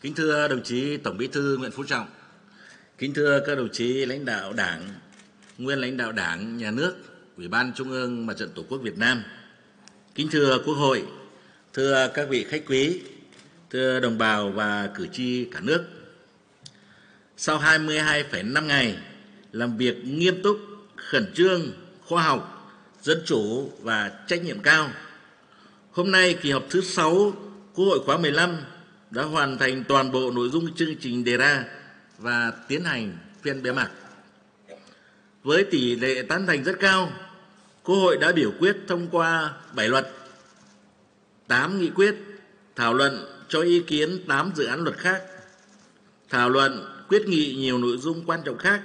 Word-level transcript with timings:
Kính 0.00 0.14
thưa 0.14 0.48
đồng 0.48 0.62
chí 0.62 0.96
Tổng 0.96 1.18
Bí 1.18 1.26
thư 1.26 1.56
Nguyễn 1.56 1.70
Phú 1.70 1.84
Trọng, 1.84 2.06
kính 2.98 3.14
thưa 3.14 3.42
các 3.46 3.54
đồng 3.54 3.68
chí 3.72 4.06
lãnh 4.06 4.24
đạo 4.24 4.52
Đảng, 4.52 4.88
nguyên 5.58 5.78
lãnh 5.78 5.96
đạo 5.96 6.12
Đảng, 6.12 6.56
Nhà 6.56 6.70
nước, 6.70 6.94
Ủy 7.36 7.48
ban 7.48 7.72
Trung 7.76 7.90
ương 7.90 8.26
Mặt 8.26 8.34
trận 8.36 8.50
Tổ 8.54 8.62
quốc 8.68 8.78
Việt 8.78 8.98
Nam, 8.98 9.22
kính 10.14 10.28
thưa 10.30 10.58
Quốc 10.66 10.74
hội, 10.74 11.04
thưa 11.72 12.10
các 12.14 12.28
vị 12.28 12.44
khách 12.48 12.62
quý, 12.66 13.00
thưa 13.70 14.00
đồng 14.00 14.18
bào 14.18 14.50
và 14.50 14.90
cử 14.94 15.06
tri 15.12 15.44
cả 15.44 15.60
nước. 15.60 15.84
Sau 17.36 17.58
22,5 17.58 18.66
ngày 18.66 18.98
làm 19.52 19.76
việc 19.76 20.04
nghiêm 20.04 20.42
túc, 20.42 20.58
khẩn 20.96 21.32
trương, 21.34 21.72
khoa 22.00 22.22
học, 22.22 22.72
dân 23.02 23.22
chủ 23.26 23.72
và 23.82 24.12
trách 24.26 24.44
nhiệm 24.44 24.58
cao, 24.60 24.90
hôm 25.90 26.10
nay 26.10 26.38
kỳ 26.42 26.50
họp 26.50 26.64
thứ 26.70 26.80
6 26.80 27.32
Quốc 27.74 27.84
hội 27.84 28.00
khóa 28.06 28.18
15 28.18 28.56
đã 29.10 29.22
hoàn 29.22 29.58
thành 29.58 29.84
toàn 29.88 30.12
bộ 30.12 30.30
nội 30.30 30.48
dung 30.48 30.74
chương 30.74 30.96
trình 31.00 31.24
đề 31.24 31.36
ra 31.36 31.64
và 32.18 32.52
tiến 32.68 32.84
hành 32.84 33.16
phiên 33.42 33.62
bế 33.62 33.72
mạc. 33.72 33.90
Với 35.42 35.64
tỷ 35.64 35.96
lệ 35.96 36.22
tán 36.22 36.46
thành 36.46 36.64
rất 36.64 36.76
cao, 36.80 37.12
Quốc 37.82 37.96
hội 37.96 38.16
đã 38.16 38.32
biểu 38.32 38.52
quyết 38.58 38.76
thông 38.88 39.08
qua 39.10 39.52
7 39.74 39.88
luật, 39.88 40.12
8 41.46 41.80
nghị 41.80 41.90
quyết, 41.90 42.14
thảo 42.76 42.94
luận 42.94 43.26
cho 43.48 43.60
ý 43.60 43.80
kiến 43.80 44.24
8 44.28 44.52
dự 44.54 44.64
án 44.64 44.84
luật 44.84 44.96
khác, 44.96 45.22
thảo 46.28 46.50
luận 46.50 46.84
quyết 47.08 47.28
nghị 47.28 47.54
nhiều 47.54 47.78
nội 47.78 47.96
dung 47.98 48.24
quan 48.26 48.40
trọng 48.44 48.58
khác 48.58 48.82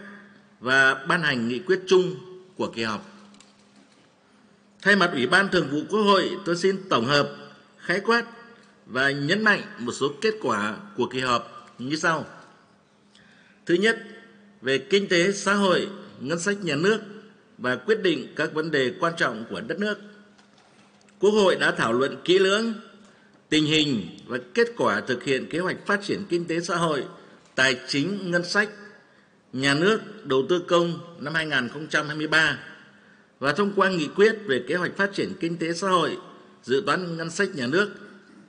và 0.60 0.94
ban 0.94 1.22
hành 1.22 1.48
nghị 1.48 1.60
quyết 1.60 1.80
chung 1.88 2.16
của 2.58 2.68
kỳ 2.76 2.84
họp. 2.84 3.10
Thay 4.82 4.96
mặt 4.96 5.10
Ủy 5.14 5.28
ban 5.28 5.50
Thường 5.50 5.68
vụ 5.72 5.80
Quốc 5.90 6.02
hội, 6.02 6.30
tôi 6.46 6.58
xin 6.58 6.90
tổng 6.90 7.06
hợp, 7.06 7.30
khái 7.78 8.00
quát 8.00 8.26
và 8.86 9.12
nhấn 9.12 9.44
mạnh 9.44 9.62
một 9.80 9.92
số 9.92 10.12
kết 10.22 10.34
quả 10.42 10.78
của 10.98 11.06
kỳ 11.06 11.20
họp 11.20 11.74
như 11.80 11.96
sau. 11.96 12.26
Thứ 13.66 13.74
nhất, 13.74 14.04
về 14.62 14.78
kinh 14.78 15.08
tế 15.08 15.32
xã 15.32 15.54
hội, 15.54 15.88
ngân 16.20 16.40
sách 16.40 16.64
nhà 16.64 16.76
nước 16.76 17.00
và 17.58 17.76
quyết 17.76 18.02
định 18.04 18.34
các 18.36 18.54
vấn 18.54 18.72
đề 18.72 18.94
quan 19.00 19.14
trọng 19.18 19.46
của 19.50 19.62
đất 19.62 19.80
nước. 19.80 19.98
Quốc 21.20 21.32
hội 21.32 21.56
đã 21.56 21.72
thảo 21.72 21.94
luận 21.94 22.16
kỹ 22.24 22.40
lưỡng 22.40 22.74
tình 23.50 23.66
hình 23.66 24.08
và 24.28 24.38
kết 24.54 24.68
quả 24.78 25.02
thực 25.02 25.24
hiện 25.24 25.50
kế 25.50 25.60
hoạch 25.60 25.78
phát 25.86 26.02
triển 26.04 26.24
kinh 26.30 26.46
tế 26.46 26.60
xã 26.60 26.76
hội, 26.76 27.04
tài 27.56 27.80
chính, 27.88 28.32
ngân 28.32 28.44
sách, 28.44 28.70
nhà 29.54 29.74
nước, 29.74 30.00
đầu 30.24 30.46
tư 30.50 30.64
công 30.68 31.00
năm 31.20 31.34
2023 31.34 32.60
và 33.40 33.54
thông 33.54 33.74
qua 33.76 33.90
nghị 33.90 34.08
quyết 34.16 34.36
về 34.46 34.64
kế 34.68 34.76
hoạch 34.76 34.98
phát 34.98 35.14
triển 35.14 35.34
kinh 35.40 35.58
tế 35.58 35.74
xã 35.74 35.90
hội, 35.90 36.18
dự 36.64 36.84
toán 36.86 37.18
ngân 37.18 37.30
sách 37.30 37.50
nhà 37.56 37.68
nước 37.68 37.90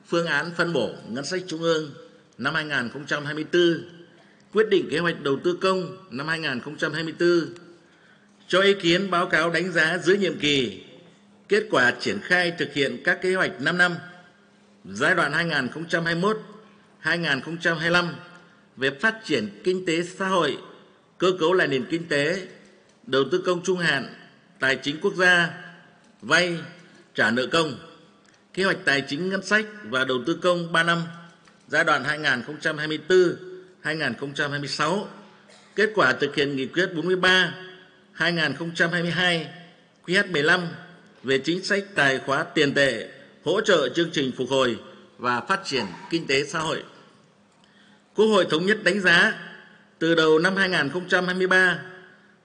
phương 0.07 0.27
án 0.27 0.51
phân 0.57 0.73
bổ 0.73 0.91
ngân 1.09 1.25
sách 1.25 1.43
trung 1.47 1.63
ương 1.63 1.91
năm 2.39 2.55
2024, 2.55 3.89
quyết 4.53 4.69
định 4.69 4.89
kế 4.91 4.99
hoạch 4.99 5.21
đầu 5.23 5.39
tư 5.45 5.59
công 5.61 5.97
năm 6.11 6.29
2024, 6.29 7.55
cho 8.49 8.61
ý 8.61 8.75
kiến 8.75 9.11
báo 9.11 9.27
cáo 9.27 9.51
đánh 9.51 9.73
giá 9.73 9.99
giữa 9.99 10.15
nhiệm 10.15 10.39
kỳ, 10.39 10.85
kết 11.49 11.65
quả 11.71 11.93
triển 12.01 12.19
khai 12.23 12.53
thực 12.59 12.73
hiện 12.73 13.03
các 13.05 13.23
kế 13.23 13.35
hoạch 13.35 13.61
5 13.61 13.79
năm, 13.79 13.95
giai 14.85 15.15
đoạn 15.15 15.33
2021-2025 17.03 18.09
về 18.77 18.91
phát 19.01 19.15
triển 19.25 19.61
kinh 19.65 19.87
tế 19.87 20.03
xã 20.03 20.29
hội, 20.29 20.59
cơ 21.19 21.33
cấu 21.41 21.53
lại 21.53 21.69
nền 21.69 21.87
kinh 21.91 22.09
tế, 22.09 22.47
đầu 23.07 23.25
tư 23.33 23.43
công 23.47 23.63
trung 23.65 23.79
hạn, 23.79 24.15
tài 24.61 24.77
chính 24.77 24.97
quốc 25.01 25.15
gia, 25.15 25.51
vay, 26.23 26.59
trả 27.15 27.31
nợ 27.31 27.47
công 27.47 27.94
kế 28.55 28.65
hoạch 28.65 28.79
tài 28.85 29.01
chính 29.01 29.29
ngân 29.29 29.43
sách 29.43 29.65
và 29.85 30.05
đầu 30.05 30.19
tư 30.27 30.39
công 30.43 30.73
3 30.73 30.83
năm 30.83 31.03
giai 31.69 31.85
đoạn 31.85 32.05
2024-2026, 33.83 35.05
kết 35.75 35.91
quả 35.95 36.13
thực 36.13 36.35
hiện 36.35 36.57
nghị 36.57 36.67
quyết 36.67 36.87
43 36.95 37.55
2022 38.13 39.49
QH15 40.07 40.61
về 41.23 41.39
chính 41.39 41.65
sách 41.65 41.85
tài 41.95 42.19
khóa 42.19 42.45
tiền 42.45 42.75
tệ, 42.75 43.09
hỗ 43.45 43.61
trợ 43.61 43.89
chương 43.89 44.11
trình 44.13 44.33
phục 44.37 44.49
hồi 44.51 44.79
và 45.19 45.41
phát 45.41 45.61
triển 45.65 45.85
kinh 46.11 46.27
tế 46.27 46.45
xã 46.45 46.59
hội. 46.59 46.83
Quốc 48.15 48.27
hội 48.27 48.47
thống 48.51 48.67
nhất 48.67 48.79
đánh 48.85 49.01
giá 49.01 49.33
từ 49.99 50.15
đầu 50.15 50.39
năm 50.39 50.57
2023 50.57 51.79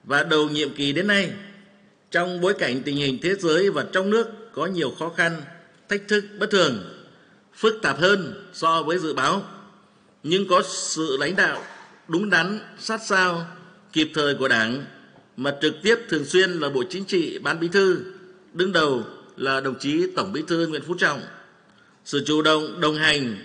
và 0.04 0.22
đầu 0.22 0.48
nhiệm 0.48 0.74
kỳ 0.74 0.92
đến 0.92 1.06
nay, 1.06 1.32
trong 2.10 2.40
bối 2.40 2.54
cảnh 2.58 2.82
tình 2.82 2.96
hình 2.96 3.18
thế 3.22 3.34
giới 3.34 3.70
và 3.70 3.84
trong 3.92 4.10
nước 4.10 4.52
có 4.52 4.66
nhiều 4.66 4.94
khó 4.98 5.08
khăn 5.08 5.42
thách 5.90 6.08
thức 6.08 6.24
bất 6.38 6.50
thường, 6.50 6.78
phức 7.54 7.82
tạp 7.82 7.98
hơn 7.98 8.48
so 8.52 8.82
với 8.82 8.98
dự 8.98 9.14
báo, 9.14 9.42
nhưng 10.22 10.48
có 10.48 10.62
sự 10.66 11.16
lãnh 11.20 11.36
đạo 11.36 11.62
đúng 12.08 12.30
đắn, 12.30 12.60
sát 12.78 13.00
sao, 13.06 13.46
kịp 13.92 14.10
thời 14.14 14.34
của 14.34 14.48
Đảng 14.48 14.84
mà 15.36 15.56
trực 15.62 15.74
tiếp 15.82 15.96
thường 16.08 16.24
xuyên 16.24 16.50
là 16.50 16.68
Bộ 16.68 16.82
Chính 16.90 17.04
trị, 17.04 17.38
Ban 17.38 17.60
Bí 17.60 17.68
thư, 17.68 17.98
đứng 18.52 18.72
đầu 18.72 19.02
là 19.36 19.60
đồng 19.60 19.78
chí 19.78 20.06
Tổng 20.16 20.32
Bí 20.32 20.42
thư 20.48 20.66
Nguyễn 20.66 20.82
Phú 20.86 20.94
Trọng. 20.98 21.20
Sự 22.04 22.24
chủ 22.26 22.42
động, 22.42 22.80
đồng 22.80 22.94
hành, 22.94 23.36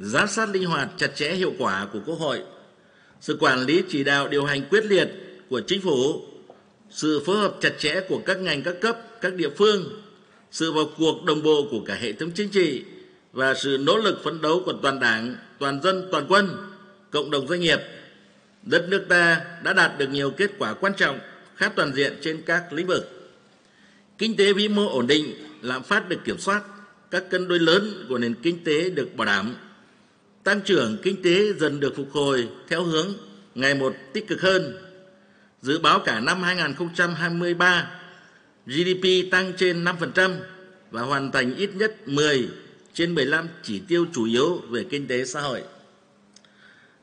giám 0.00 0.28
sát 0.28 0.48
linh 0.48 0.64
hoạt, 0.64 0.88
chặt 0.96 1.16
chẽ 1.16 1.34
hiệu 1.34 1.52
quả 1.58 1.86
của 1.92 2.00
Quốc 2.06 2.18
hội, 2.18 2.42
sự 3.20 3.36
quản 3.40 3.66
lý 3.66 3.82
chỉ 3.88 4.04
đạo 4.04 4.28
điều 4.28 4.44
hành 4.44 4.62
quyết 4.70 4.84
liệt 4.84 5.08
của 5.50 5.60
chính 5.66 5.80
phủ, 5.80 6.22
sự 6.90 7.22
phối 7.26 7.36
hợp 7.36 7.56
chặt 7.60 7.72
chẽ 7.78 8.00
của 8.08 8.20
các 8.26 8.38
ngành 8.38 8.62
các 8.62 8.74
cấp, 8.80 8.98
các 9.20 9.34
địa 9.34 9.50
phương 9.56 10.03
sự 10.54 10.72
vào 10.72 10.84
cuộc 10.98 11.24
đồng 11.24 11.42
bộ 11.42 11.68
của 11.70 11.80
cả 11.86 11.94
hệ 11.94 12.12
thống 12.12 12.30
chính 12.30 12.48
trị 12.48 12.84
và 13.32 13.54
sự 13.54 13.78
nỗ 13.80 13.96
lực 13.96 14.20
phấn 14.24 14.40
đấu 14.40 14.62
của 14.66 14.72
toàn 14.82 15.00
đảng, 15.00 15.36
toàn 15.58 15.82
dân, 15.82 16.08
toàn 16.12 16.26
quân, 16.28 16.56
cộng 17.10 17.30
đồng 17.30 17.48
doanh 17.48 17.60
nghiệp, 17.60 17.78
đất 18.62 18.88
nước 18.88 19.04
ta 19.08 19.40
đã 19.62 19.72
đạt 19.72 19.98
được 19.98 20.06
nhiều 20.06 20.30
kết 20.30 20.50
quả 20.58 20.74
quan 20.74 20.92
trọng, 20.96 21.18
khá 21.56 21.68
toàn 21.68 21.94
diện 21.94 22.18
trên 22.22 22.42
các 22.46 22.72
lĩnh 22.72 22.86
vực. 22.86 23.32
Kinh 24.18 24.36
tế 24.36 24.52
vĩ 24.52 24.68
mô 24.68 24.88
ổn 24.88 25.06
định, 25.06 25.34
lạm 25.62 25.82
phát 25.82 26.08
được 26.08 26.18
kiểm 26.24 26.38
soát, 26.38 26.62
các 27.10 27.30
cân 27.30 27.48
đối 27.48 27.58
lớn 27.58 28.06
của 28.08 28.18
nền 28.18 28.34
kinh 28.42 28.64
tế 28.64 28.90
được 28.90 29.16
bảo 29.16 29.26
đảm. 29.26 29.54
Tăng 30.44 30.60
trưởng 30.60 30.96
kinh 31.02 31.22
tế 31.22 31.52
dần 31.52 31.80
được 31.80 31.96
phục 31.96 32.12
hồi 32.12 32.48
theo 32.68 32.82
hướng 32.82 33.14
ngày 33.54 33.74
một 33.74 33.96
tích 34.12 34.28
cực 34.28 34.40
hơn. 34.40 34.76
Dự 35.62 35.78
báo 35.78 35.98
cả 35.98 36.20
năm 36.20 36.42
2023 36.42 37.90
GDP 38.66 39.30
tăng 39.30 39.52
trên 39.56 39.84
5% 39.84 40.30
và 40.90 41.02
hoàn 41.02 41.32
thành 41.32 41.56
ít 41.56 41.70
nhất 41.74 42.08
10 42.08 42.48
trên 42.94 43.14
15 43.14 43.48
chỉ 43.62 43.80
tiêu 43.88 44.06
chủ 44.12 44.24
yếu 44.24 44.56
về 44.56 44.84
kinh 44.90 45.06
tế 45.06 45.24
xã 45.24 45.40
hội. 45.40 45.62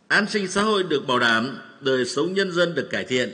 An 0.08 0.26
sinh 0.30 0.48
xã 0.48 0.62
hội 0.62 0.84
được 0.84 1.08
bảo 1.08 1.20
đảm, 1.20 1.58
đời 1.82 2.06
sống 2.06 2.34
nhân 2.34 2.52
dân 2.52 2.76
được 2.76 2.90
cải 2.90 3.04
thiện. 3.04 3.30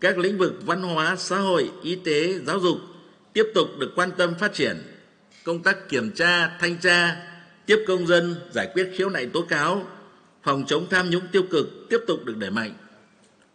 Các 0.00 0.18
lĩnh 0.18 0.38
vực 0.38 0.52
văn 0.66 0.82
hóa, 0.82 1.16
xã 1.16 1.38
hội, 1.38 1.70
y 1.82 1.94
tế, 1.94 2.38
giáo 2.46 2.60
dục 2.60 2.78
tiếp 3.32 3.46
tục 3.54 3.68
được 3.78 3.92
quan 3.96 4.10
tâm 4.16 4.34
phát 4.40 4.54
triển. 4.54 4.76
Công 5.44 5.62
tác 5.62 5.88
kiểm 5.88 6.10
tra, 6.10 6.58
thanh 6.60 6.76
tra, 6.78 7.16
tiếp 7.66 7.84
công 7.86 8.06
dân, 8.06 8.34
giải 8.54 8.68
quyết 8.74 8.90
khiếu 8.96 9.08
nại 9.08 9.26
tố 9.26 9.42
cáo, 9.42 9.86
phòng 10.42 10.64
chống 10.66 10.86
tham 10.90 11.10
nhũng 11.10 11.26
tiêu 11.32 11.42
cực 11.50 11.68
tiếp 11.90 11.98
tục 12.06 12.24
được 12.24 12.36
đẩy 12.36 12.50
mạnh. 12.50 12.74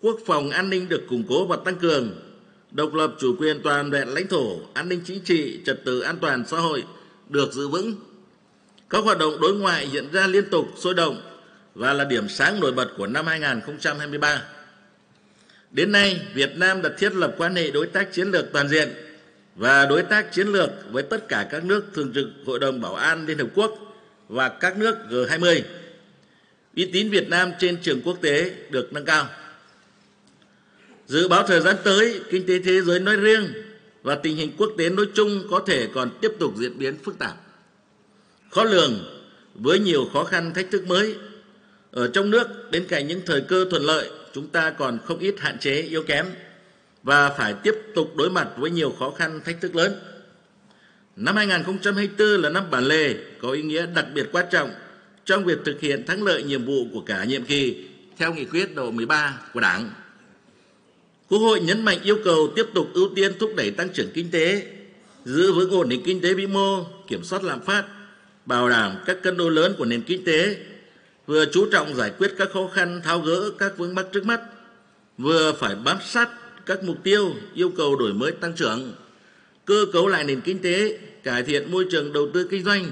Quốc 0.02 0.20
phòng 0.26 0.50
an 0.50 0.70
ninh 0.70 0.90
được 0.90 1.04
củng 1.10 1.24
cố 1.30 1.48
và 1.48 1.58
tăng 1.66 1.76
cường, 1.76 2.27
độc 2.78 2.94
lập 2.94 3.14
chủ 3.20 3.36
quyền 3.40 3.62
toàn 3.64 3.92
vẹn 3.92 4.08
lãnh 4.08 4.28
thổ, 4.28 4.60
an 4.74 4.90
ninh 4.90 5.02
chính 5.06 5.20
trị, 5.20 5.60
trật 5.66 5.86
tự 5.86 6.00
an 6.00 6.18
toàn 6.22 6.44
xã 6.48 6.58
hội 6.58 6.84
được 7.30 7.54
giữ 7.54 7.68
vững. 7.68 7.96
Các 8.90 9.04
hoạt 9.04 9.18
động 9.18 9.42
đối 9.42 9.56
ngoại 9.56 9.90
diễn 9.92 10.12
ra 10.12 10.28
liên 10.28 10.50
tục 10.50 10.68
sôi 10.78 10.94
động 10.94 11.22
và 11.76 11.94
là 11.94 12.04
điểm 12.04 12.30
sáng 12.30 12.60
nổi 12.60 12.72
bật 12.72 12.88
của 12.98 13.08
năm 13.08 13.28
2023. 13.28 14.42
Đến 15.72 15.92
nay, 15.92 16.22
Việt 16.34 16.58
Nam 16.58 16.82
đã 16.82 16.90
thiết 16.98 17.16
lập 17.16 17.36
quan 17.38 17.56
hệ 17.56 17.72
đối 17.72 17.88
tác 17.88 18.14
chiến 18.14 18.32
lược 18.32 18.46
toàn 18.54 18.70
diện 18.70 18.90
và 19.56 19.86
đối 19.86 20.04
tác 20.04 20.34
chiến 20.34 20.48
lược 20.48 20.70
với 20.92 21.04
tất 21.04 21.28
cả 21.28 21.48
các 21.52 21.64
nước 21.64 21.86
thường 21.94 22.12
trực 22.16 22.28
Hội 22.46 22.60
đồng 22.60 22.82
Bảo 22.82 22.96
an 22.96 23.26
Liên 23.26 23.38
Hợp 23.38 23.48
Quốc 23.56 23.72
và 24.28 24.50
các 24.50 24.78
nước 24.78 24.98
G20. 25.10 25.62
Uy 26.76 26.90
tín 26.94 27.10
Việt 27.10 27.30
Nam 27.30 27.52
trên 27.60 27.78
trường 27.82 28.02
quốc 28.02 28.18
tế 28.22 28.52
được 28.70 28.94
nâng 28.94 29.06
cao. 29.06 29.28
Dự 31.08 31.28
báo 31.28 31.44
thời 31.48 31.62
gian 31.62 31.76
tới, 31.84 32.22
kinh 32.30 32.46
tế 32.46 32.60
thế 32.60 32.82
giới 32.82 33.00
nói 33.00 33.16
riêng 33.16 33.54
và 34.04 34.16
tình 34.16 34.38
hình 34.38 34.52
quốc 34.58 34.72
tế 34.78 34.90
nói 34.90 35.06
chung 35.14 35.48
có 35.52 35.64
thể 35.68 35.88
còn 35.94 36.10
tiếp 36.22 36.32
tục 36.40 36.54
diễn 36.58 36.78
biến 36.78 36.98
phức 37.04 37.20
tạp. 37.20 37.36
Khó 38.52 38.64
lường 38.64 38.94
với 39.56 39.80
nhiều 39.80 40.10
khó 40.14 40.24
khăn 40.24 40.54
thách 40.54 40.72
thức 40.72 40.88
mới. 40.88 41.16
Ở 41.92 42.08
trong 42.08 42.30
nước, 42.30 42.48
bên 42.72 42.86
cạnh 42.88 43.08
những 43.08 43.22
thời 43.26 43.42
cơ 43.42 43.66
thuận 43.70 43.84
lợi, 43.84 44.10
chúng 44.34 44.48
ta 44.48 44.70
còn 44.70 45.00
không 45.06 45.20
ít 45.20 45.36
hạn 45.40 45.58
chế 45.60 45.82
yếu 45.82 46.04
kém 46.04 46.26
và 47.04 47.30
phải 47.30 47.54
tiếp 47.64 47.76
tục 47.96 48.16
đối 48.16 48.30
mặt 48.30 48.48
với 48.58 48.72
nhiều 48.72 48.96
khó 49.00 49.12
khăn 49.12 49.42
thách 49.46 49.62
thức 49.62 49.76
lớn. 49.76 50.00
Năm 51.16 51.36
2024 51.36 52.42
là 52.42 52.50
năm 52.50 52.72
bản 52.72 52.84
lề 52.84 53.16
có 53.42 53.52
ý 53.52 53.62
nghĩa 53.62 53.86
đặc 53.96 54.06
biệt 54.14 54.30
quan 54.32 54.46
trọng 54.52 54.72
trong 55.26 55.46
việc 55.46 55.58
thực 55.66 55.80
hiện 55.80 56.06
thắng 56.06 56.24
lợi 56.24 56.44
nhiệm 56.44 56.66
vụ 56.66 56.88
của 56.94 57.02
cả 57.02 57.24
nhiệm 57.24 57.46
kỳ 57.46 57.88
theo 58.18 58.34
nghị 58.34 58.46
quyết 58.46 58.76
độ 58.76 58.92
13 58.92 59.40
của 59.54 59.60
Đảng 59.60 59.90
Quốc 61.30 61.40
hội 61.40 61.60
nhấn 61.60 61.86
mạnh 61.86 62.00
yêu 62.04 62.18
cầu 62.24 62.54
tiếp 62.56 62.66
tục 62.74 62.90
ưu 62.94 63.10
tiên 63.16 63.32
thúc 63.40 63.52
đẩy 63.56 63.72
tăng 63.72 63.90
trưởng 63.90 64.10
kinh 64.14 64.32
tế, 64.32 64.66
giữ 65.26 65.54
vững 65.54 65.72
ổn 65.72 65.90
định 65.90 66.02
kinh 66.06 66.22
tế 66.22 66.34
vĩ 66.34 66.48
mô, 66.48 66.84
kiểm 67.08 67.24
soát 67.24 67.44
lạm 67.44 67.62
phát, 67.62 67.86
bảo 68.46 68.70
đảm 68.70 68.96
các 69.06 69.18
cân 69.24 69.38
đối 69.38 69.52
lớn 69.52 69.76
của 69.78 69.86
nền 69.86 70.02
kinh 70.02 70.26
tế, 70.26 70.58
vừa 71.26 71.46
chú 71.46 71.68
trọng 71.72 71.96
giải 71.96 72.12
quyết 72.18 72.34
các 72.38 72.50
khó 72.54 72.68
khăn, 72.74 73.02
tháo 73.04 73.20
gỡ 73.20 73.52
các 73.58 73.78
vướng 73.78 73.96
mắc 73.96 74.06
trước 74.14 74.26
mắt, 74.26 74.42
vừa 75.18 75.54
phải 75.54 75.76
bám 75.76 75.98
sát 76.06 76.30
các 76.66 76.84
mục 76.84 77.04
tiêu, 77.04 77.34
yêu 77.54 77.72
cầu 77.78 77.96
đổi 77.96 78.14
mới 78.14 78.32
tăng 78.32 78.54
trưởng, 78.56 78.94
cơ 79.66 79.86
cấu 79.94 80.08
lại 80.08 80.24
nền 80.24 80.42
kinh 80.42 80.60
tế, 80.60 80.98
cải 81.24 81.44
thiện 81.44 81.72
môi 81.72 81.86
trường 81.92 82.14
đầu 82.14 82.30
tư 82.34 82.48
kinh 82.52 82.64
doanh, 82.64 82.86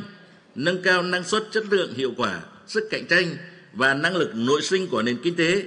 nâng 0.55 0.81
cao 0.81 1.03
năng 1.03 1.23
suất, 1.23 1.43
chất 1.51 1.63
lượng, 1.69 1.93
hiệu 1.93 2.13
quả, 2.17 2.41
sức 2.67 2.83
cạnh 2.89 3.07
tranh 3.07 3.35
và 3.73 3.93
năng 3.93 4.15
lực 4.15 4.31
nội 4.35 4.61
sinh 4.61 4.87
của 4.87 5.01
nền 5.01 5.17
kinh 5.23 5.35
tế 5.35 5.63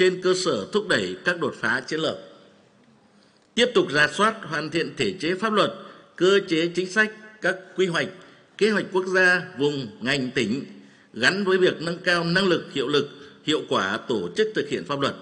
trên 0.00 0.22
cơ 0.22 0.34
sở 0.44 0.66
thúc 0.72 0.88
đẩy 0.88 1.16
các 1.24 1.40
đột 1.40 1.54
phá 1.60 1.82
chiến 1.86 2.00
lược. 2.00 2.16
Tiếp 3.54 3.66
tục 3.74 3.92
ra 3.92 4.08
soát 4.08 4.34
hoàn 4.42 4.70
thiện 4.70 4.94
thể 4.96 5.14
chế 5.20 5.34
pháp 5.34 5.52
luật, 5.52 5.72
cơ 6.16 6.40
chế 6.48 6.70
chính 6.74 6.92
sách, 6.92 7.12
các 7.40 7.56
quy 7.76 7.86
hoạch, 7.86 8.08
kế 8.58 8.70
hoạch 8.70 8.84
quốc 8.92 9.06
gia, 9.06 9.42
vùng, 9.58 9.86
ngành, 10.00 10.30
tỉnh 10.30 10.64
gắn 11.14 11.44
với 11.44 11.58
việc 11.58 11.82
nâng 11.82 11.98
cao 11.98 12.24
năng 12.24 12.48
lực, 12.48 12.72
hiệu 12.72 12.88
lực, 12.88 13.08
hiệu 13.44 13.62
quả 13.68 13.98
tổ 14.08 14.28
chức 14.36 14.48
thực 14.54 14.68
hiện 14.68 14.84
pháp 14.84 15.00
luật. 15.00 15.14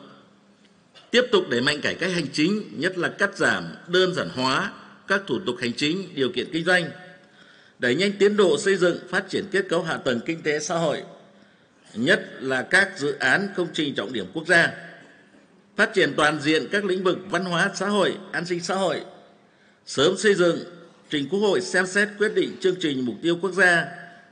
Tiếp 1.11 1.23
tục 1.33 1.45
đẩy 1.51 1.61
mạnh 1.61 1.81
cải 1.81 1.95
cách 1.95 2.11
hành 2.13 2.27
chính, 2.33 2.63
nhất 2.77 2.99
là 2.99 3.09
cắt 3.09 3.37
giảm, 3.37 3.65
đơn 3.89 4.15
giản 4.15 4.29
hóa 4.29 4.73
các 5.09 5.23
thủ 5.27 5.39
tục 5.47 5.57
hành 5.61 5.73
chính, 5.73 6.15
điều 6.15 6.29
kiện 6.29 6.47
kinh 6.53 6.65
doanh, 6.65 6.91
đẩy 7.79 7.95
nhanh 7.95 8.13
tiến 8.19 8.37
độ 8.37 8.59
xây 8.59 8.77
dựng, 8.77 8.99
phát 9.09 9.25
triển 9.29 9.45
kết 9.51 9.69
cấu 9.69 9.83
hạ 9.83 9.97
tầng 9.97 10.21
kinh 10.27 10.43
tế 10.43 10.59
xã 10.59 10.75
hội, 10.75 11.03
nhất 11.95 12.29
là 12.41 12.63
các 12.63 12.99
dự 12.99 13.15
án 13.19 13.49
công 13.57 13.69
trình 13.73 13.95
trọng 13.95 14.13
điểm 14.13 14.27
quốc 14.35 14.47
gia, 14.47 14.73
phát 15.77 15.91
triển 15.95 16.13
toàn 16.17 16.41
diện 16.41 16.69
các 16.73 16.85
lĩnh 16.85 17.05
vực 17.05 17.19
văn 17.31 17.45
hóa 17.45 17.71
xã 17.75 17.89
hội, 17.89 18.17
an 18.33 18.47
sinh 18.47 18.61
xã 18.61 18.75
hội, 18.75 19.01
sớm 19.87 20.17
xây 20.17 20.35
dựng 20.35 20.65
trình 21.11 21.29
Quốc 21.29 21.41
hội 21.41 21.61
xem 21.61 21.87
xét 21.87 22.09
quyết 22.19 22.35
định 22.35 22.57
chương 22.61 22.77
trình 22.81 23.07
mục 23.07 23.15
tiêu 23.23 23.39
quốc 23.43 23.53
gia 23.53 23.87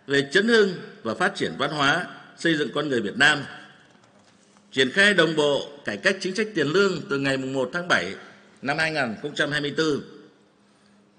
về 0.07 0.29
chấn 0.33 0.49
hưng 0.49 0.75
và 1.03 1.15
phát 1.15 1.35
triển 1.35 1.53
văn 1.59 1.71
hóa, 1.71 2.07
xây 2.39 2.57
dựng 2.57 2.71
con 2.75 2.89
người 2.89 3.01
Việt 3.01 3.17
Nam. 3.17 3.39
Triển 4.73 4.91
khai 4.91 5.15
đồng 5.15 5.37
bộ 5.37 5.69
cải 5.85 5.97
cách 5.97 6.17
chính 6.21 6.35
sách 6.35 6.47
tiền 6.55 6.67
lương 6.67 6.93
từ 7.11 7.19
ngày 7.19 7.37
1 7.37 7.71
tháng 7.73 7.89
7 7.89 8.15
năm 8.63 8.79
2024. 8.79 10.01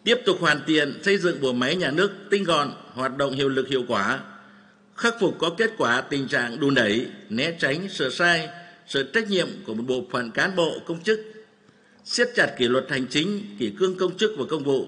Tiếp 0.03 0.17
tục 0.25 0.37
hoàn 0.39 0.61
thiện 0.67 1.03
xây 1.03 1.17
dựng 1.17 1.41
bộ 1.41 1.53
máy 1.53 1.75
nhà 1.75 1.91
nước 1.91 2.11
tinh 2.29 2.43
gọn, 2.43 2.71
hoạt 2.93 3.17
động 3.17 3.33
hiệu 3.33 3.49
lực 3.49 3.67
hiệu 3.67 3.83
quả, 3.87 4.19
khắc 4.97 5.15
phục 5.19 5.35
có 5.39 5.49
kết 5.57 5.71
quả 5.77 6.01
tình 6.01 6.27
trạng 6.27 6.59
đùn 6.59 6.75
đẩy, 6.75 7.07
né 7.29 7.51
tránh, 7.59 7.89
sửa 7.89 8.09
sai, 8.09 8.49
sự 8.87 9.11
trách 9.13 9.29
nhiệm 9.29 9.47
của 9.65 9.73
một 9.73 9.83
bộ 9.87 10.03
phận 10.11 10.31
cán 10.31 10.55
bộ 10.55 10.79
công 10.85 11.03
chức, 11.03 11.19
siết 12.03 12.27
chặt 12.35 12.55
kỷ 12.57 12.67
luật 12.67 12.85
hành 12.89 13.07
chính, 13.09 13.55
kỷ 13.59 13.69
cương 13.79 13.97
công 13.97 14.17
chức 14.17 14.31
và 14.37 14.45
công 14.49 14.63
vụ, 14.63 14.87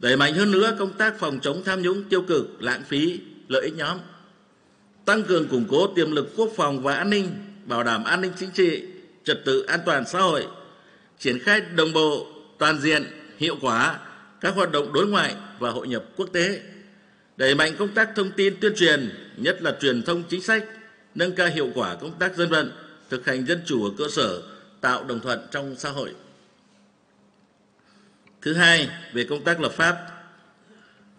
đẩy 0.00 0.16
mạnh 0.16 0.34
hơn 0.34 0.50
nữa 0.50 0.76
công 0.78 0.92
tác 0.92 1.18
phòng 1.18 1.38
chống 1.42 1.62
tham 1.64 1.82
nhũng 1.82 2.04
tiêu 2.04 2.22
cực, 2.22 2.62
lãng 2.62 2.82
phí, 2.88 3.20
lợi 3.48 3.64
ích 3.64 3.74
nhóm, 3.76 3.98
tăng 5.04 5.22
cường 5.22 5.48
củng 5.48 5.64
cố 5.68 5.86
tiềm 5.86 6.12
lực 6.12 6.32
quốc 6.36 6.50
phòng 6.56 6.82
và 6.82 6.94
an 6.94 7.10
ninh, 7.10 7.30
bảo 7.64 7.84
đảm 7.84 8.04
an 8.04 8.20
ninh 8.20 8.32
chính 8.38 8.50
trị, 8.50 8.82
trật 9.24 9.44
tự 9.44 9.62
an 9.62 9.80
toàn 9.86 10.04
xã 10.06 10.20
hội, 10.20 10.46
triển 11.18 11.38
khai 11.38 11.60
đồng 11.60 11.92
bộ, 11.92 12.26
toàn 12.58 12.80
diện, 12.80 13.04
hiệu 13.38 13.56
quả 13.60 13.98
các 14.40 14.54
hoạt 14.54 14.72
động 14.72 14.92
đối 14.92 15.06
ngoại 15.06 15.34
và 15.58 15.70
hội 15.70 15.88
nhập 15.88 16.04
quốc 16.16 16.28
tế, 16.32 16.60
đẩy 17.38 17.54
mạnh 17.54 17.76
công 17.78 17.94
tác 17.94 18.10
thông 18.16 18.30
tin 18.30 18.60
tuyên 18.60 18.72
truyền, 18.76 19.10
nhất 19.36 19.62
là 19.62 19.76
truyền 19.80 20.02
thông 20.02 20.22
chính 20.28 20.42
sách, 20.42 20.64
nâng 21.14 21.34
cao 21.34 21.48
hiệu 21.48 21.70
quả 21.74 21.94
công 21.94 22.18
tác 22.18 22.36
dân 22.36 22.48
vận, 22.48 22.72
thực 23.10 23.26
hành 23.26 23.46
dân 23.46 23.60
chủ 23.66 23.84
ở 23.84 23.90
cơ 23.98 24.04
sở, 24.10 24.42
tạo 24.80 25.04
đồng 25.04 25.20
thuận 25.20 25.46
trong 25.50 25.74
xã 25.78 25.90
hội. 25.90 26.14
Thứ 28.42 28.54
hai, 28.54 28.88
về 29.12 29.24
công 29.24 29.44
tác 29.44 29.60
lập 29.60 29.72
pháp. 29.72 29.96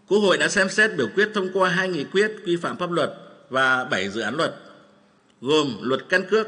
Quốc 0.07 0.19
hội 0.19 0.37
đã 0.37 0.49
xem 0.49 0.69
xét 0.69 0.91
biểu 0.97 1.07
quyết 1.15 1.29
thông 1.33 1.49
qua 1.53 1.69
hai 1.69 1.89
nghị 1.89 2.03
quyết 2.03 2.31
quy 2.45 2.55
phạm 2.55 2.77
pháp 2.77 2.91
luật 2.91 3.13
và 3.49 3.83
7 3.83 4.09
dự 4.09 4.21
án 4.21 4.35
luật, 4.35 4.55
gồm 5.41 5.77
luật 5.81 6.01
căn 6.09 6.25
cước, 6.29 6.47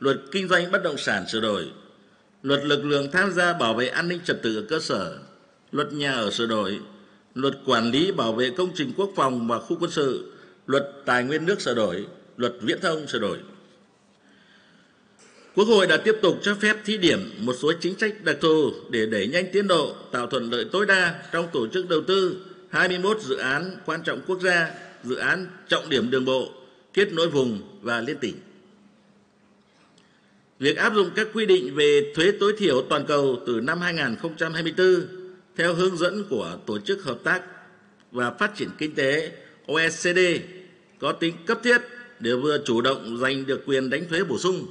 luật 0.00 0.16
kinh 0.32 0.48
doanh 0.48 0.70
bất 0.70 0.82
động 0.82 0.98
sản 0.98 1.28
sửa 1.28 1.40
đổi, 1.40 1.70
luật 2.42 2.64
lực 2.64 2.84
lượng 2.84 3.10
tham 3.12 3.32
gia 3.32 3.52
bảo 3.52 3.74
vệ 3.74 3.88
an 3.88 4.08
ninh 4.08 4.20
trật 4.24 4.42
tự 4.42 4.56
ở 4.56 4.62
cơ 4.68 4.80
sở, 4.80 5.18
luật 5.72 5.92
nhà 5.92 6.12
ở 6.12 6.30
sửa 6.30 6.46
đổi, 6.46 6.80
luật 7.36 7.58
quản 7.66 7.90
lý 7.90 8.12
bảo 8.12 8.32
vệ 8.32 8.50
công 8.50 8.70
trình 8.74 8.92
quốc 8.96 9.10
phòng 9.16 9.48
và 9.48 9.58
khu 9.58 9.76
quân 9.80 9.90
sự, 9.90 10.32
luật 10.66 10.92
tài 11.04 11.24
nguyên 11.24 11.46
nước 11.46 11.60
sửa 11.60 11.74
đổi, 11.74 12.06
luật 12.36 12.52
viễn 12.60 12.80
thông 12.80 13.06
sửa 13.06 13.18
đổi. 13.18 13.38
Quốc 15.54 15.64
hội 15.64 15.86
đã 15.86 15.96
tiếp 15.96 16.16
tục 16.22 16.38
cho 16.42 16.54
phép 16.54 16.76
thí 16.84 16.96
điểm 16.98 17.30
một 17.38 17.52
số 17.58 17.72
chính 17.80 17.98
sách 17.98 18.24
đặc 18.24 18.36
thù 18.40 18.72
để 18.90 19.06
đẩy 19.06 19.26
nhanh 19.26 19.46
tiến 19.52 19.68
độ, 19.68 19.94
tạo 20.12 20.26
thuận 20.26 20.50
lợi 20.50 20.64
tối 20.72 20.86
đa 20.86 21.22
trong 21.32 21.48
tổ 21.52 21.66
chức 21.68 21.88
đầu 21.88 22.00
tư 22.06 22.36
21 22.70 23.20
dự 23.20 23.36
án 23.36 23.76
quan 23.86 24.02
trọng 24.02 24.20
quốc 24.26 24.40
gia, 24.40 24.70
dự 25.04 25.16
án 25.16 25.46
trọng 25.68 25.88
điểm 25.88 26.10
đường 26.10 26.24
bộ, 26.24 26.50
kết 26.92 27.12
nối 27.12 27.28
vùng 27.28 27.60
và 27.82 28.00
liên 28.00 28.18
tỉnh. 28.18 28.34
Việc 30.58 30.76
áp 30.76 30.94
dụng 30.94 31.10
các 31.16 31.28
quy 31.34 31.46
định 31.46 31.74
về 31.74 32.12
thuế 32.14 32.32
tối 32.40 32.54
thiểu 32.58 32.82
toàn 32.88 33.06
cầu 33.06 33.42
từ 33.46 33.60
năm 33.60 33.80
2024 33.80 35.15
theo 35.56 35.74
hướng 35.74 35.96
dẫn 35.96 36.24
của 36.30 36.58
Tổ 36.66 36.78
chức 36.78 37.02
Hợp 37.02 37.18
tác 37.24 37.42
và 38.12 38.30
Phát 38.30 38.56
triển 38.56 38.68
Kinh 38.78 38.94
tế 38.94 39.32
OECD 39.66 40.18
có 40.98 41.12
tính 41.12 41.34
cấp 41.46 41.60
thiết 41.64 41.78
để 42.20 42.34
vừa 42.34 42.58
chủ 42.64 42.80
động 42.80 43.18
giành 43.18 43.46
được 43.46 43.62
quyền 43.66 43.90
đánh 43.90 44.08
thuế 44.08 44.24
bổ 44.24 44.38
sung, 44.38 44.66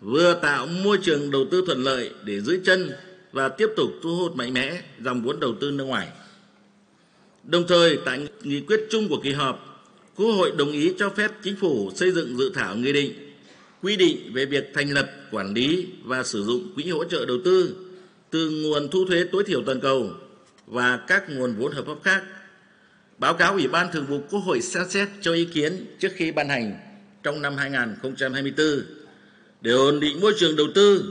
vừa 0.00 0.34
tạo 0.42 0.66
môi 0.66 0.98
trường 1.02 1.30
đầu 1.30 1.46
tư 1.50 1.62
thuận 1.66 1.82
lợi 1.82 2.10
để 2.24 2.40
giữ 2.40 2.60
chân 2.64 2.90
và 3.32 3.48
tiếp 3.48 3.68
tục 3.76 3.90
thu 4.02 4.16
hút 4.16 4.36
mạnh 4.36 4.54
mẽ 4.54 4.82
dòng 5.00 5.22
vốn 5.22 5.40
đầu 5.40 5.54
tư 5.60 5.70
nước 5.70 5.84
ngoài. 5.84 6.08
Đồng 7.42 7.66
thời, 7.68 7.98
tại 8.04 8.28
nghị 8.42 8.60
quyết 8.60 8.80
chung 8.90 9.08
của 9.08 9.20
kỳ 9.22 9.32
họp, 9.32 9.84
Quốc 10.16 10.32
hội 10.32 10.52
đồng 10.58 10.72
ý 10.72 10.92
cho 10.98 11.10
phép 11.10 11.30
chính 11.42 11.56
phủ 11.56 11.90
xây 11.94 12.10
dựng 12.10 12.36
dự 12.36 12.50
thảo 12.54 12.76
nghị 12.76 12.92
định 12.92 13.12
quy 13.82 13.96
định 13.96 14.32
về 14.32 14.46
việc 14.46 14.70
thành 14.74 14.90
lập, 14.90 15.10
quản 15.30 15.54
lý 15.54 15.86
và 16.04 16.22
sử 16.22 16.44
dụng 16.44 16.74
quỹ 16.74 16.90
hỗ 16.90 17.04
trợ 17.04 17.24
đầu 17.26 17.38
tư 17.44 17.83
từ 18.34 18.50
nguồn 18.50 18.88
thu 18.88 19.04
thuế 19.04 19.24
tối 19.32 19.44
thiểu 19.44 19.62
toàn 19.66 19.80
cầu 19.80 20.10
và 20.66 20.96
các 20.96 21.30
nguồn 21.30 21.54
vốn 21.56 21.72
hợp 21.72 21.84
pháp 21.86 22.02
khác. 22.04 22.22
Báo 23.18 23.34
cáo 23.34 23.52
Ủy 23.52 23.68
ban 23.68 23.92
Thường 23.92 24.06
vụ 24.06 24.20
Quốc 24.30 24.40
hội 24.40 24.60
xem 24.60 24.82
xét 24.88 25.08
cho 25.20 25.32
ý 25.32 25.44
kiến 25.44 25.86
trước 25.98 26.12
khi 26.14 26.32
ban 26.32 26.48
hành 26.48 26.78
trong 27.22 27.42
năm 27.42 27.56
2024 27.56 28.66
để 29.60 29.70
ổn 29.70 30.00
định 30.00 30.20
môi 30.20 30.32
trường 30.36 30.56
đầu 30.56 30.66
tư, 30.74 31.04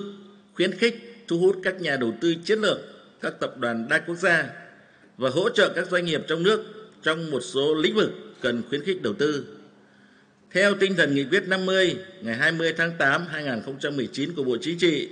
khuyến 0.53 0.77
khích 0.77 1.23
thu 1.27 1.39
hút 1.39 1.59
các 1.63 1.81
nhà 1.81 1.97
đầu 1.97 2.13
tư 2.21 2.35
chiến 2.45 2.59
lược, 2.59 2.77
các 3.21 3.33
tập 3.39 3.57
đoàn 3.57 3.87
đa 3.89 3.99
quốc 3.99 4.15
gia 4.15 4.49
và 5.17 5.29
hỗ 5.29 5.49
trợ 5.49 5.73
các 5.75 5.87
doanh 5.91 6.05
nghiệp 6.05 6.21
trong 6.27 6.43
nước 6.43 6.63
trong 7.03 7.31
một 7.31 7.41
số 7.41 7.75
lĩnh 7.75 7.95
vực 7.95 8.11
cần 8.41 8.63
khuyến 8.69 8.83
khích 8.83 9.01
đầu 9.01 9.13
tư. 9.13 9.45
Theo 10.51 10.75
tinh 10.75 10.95
thần 10.95 11.15
nghị 11.15 11.23
quyết 11.23 11.47
50 11.47 11.95
ngày 12.21 12.35
20 12.35 12.73
tháng 12.77 12.91
8 12.97 13.25
2019 13.31 14.33
của 14.33 14.43
Bộ 14.43 14.57
Chính 14.61 14.77
trị 14.77 15.09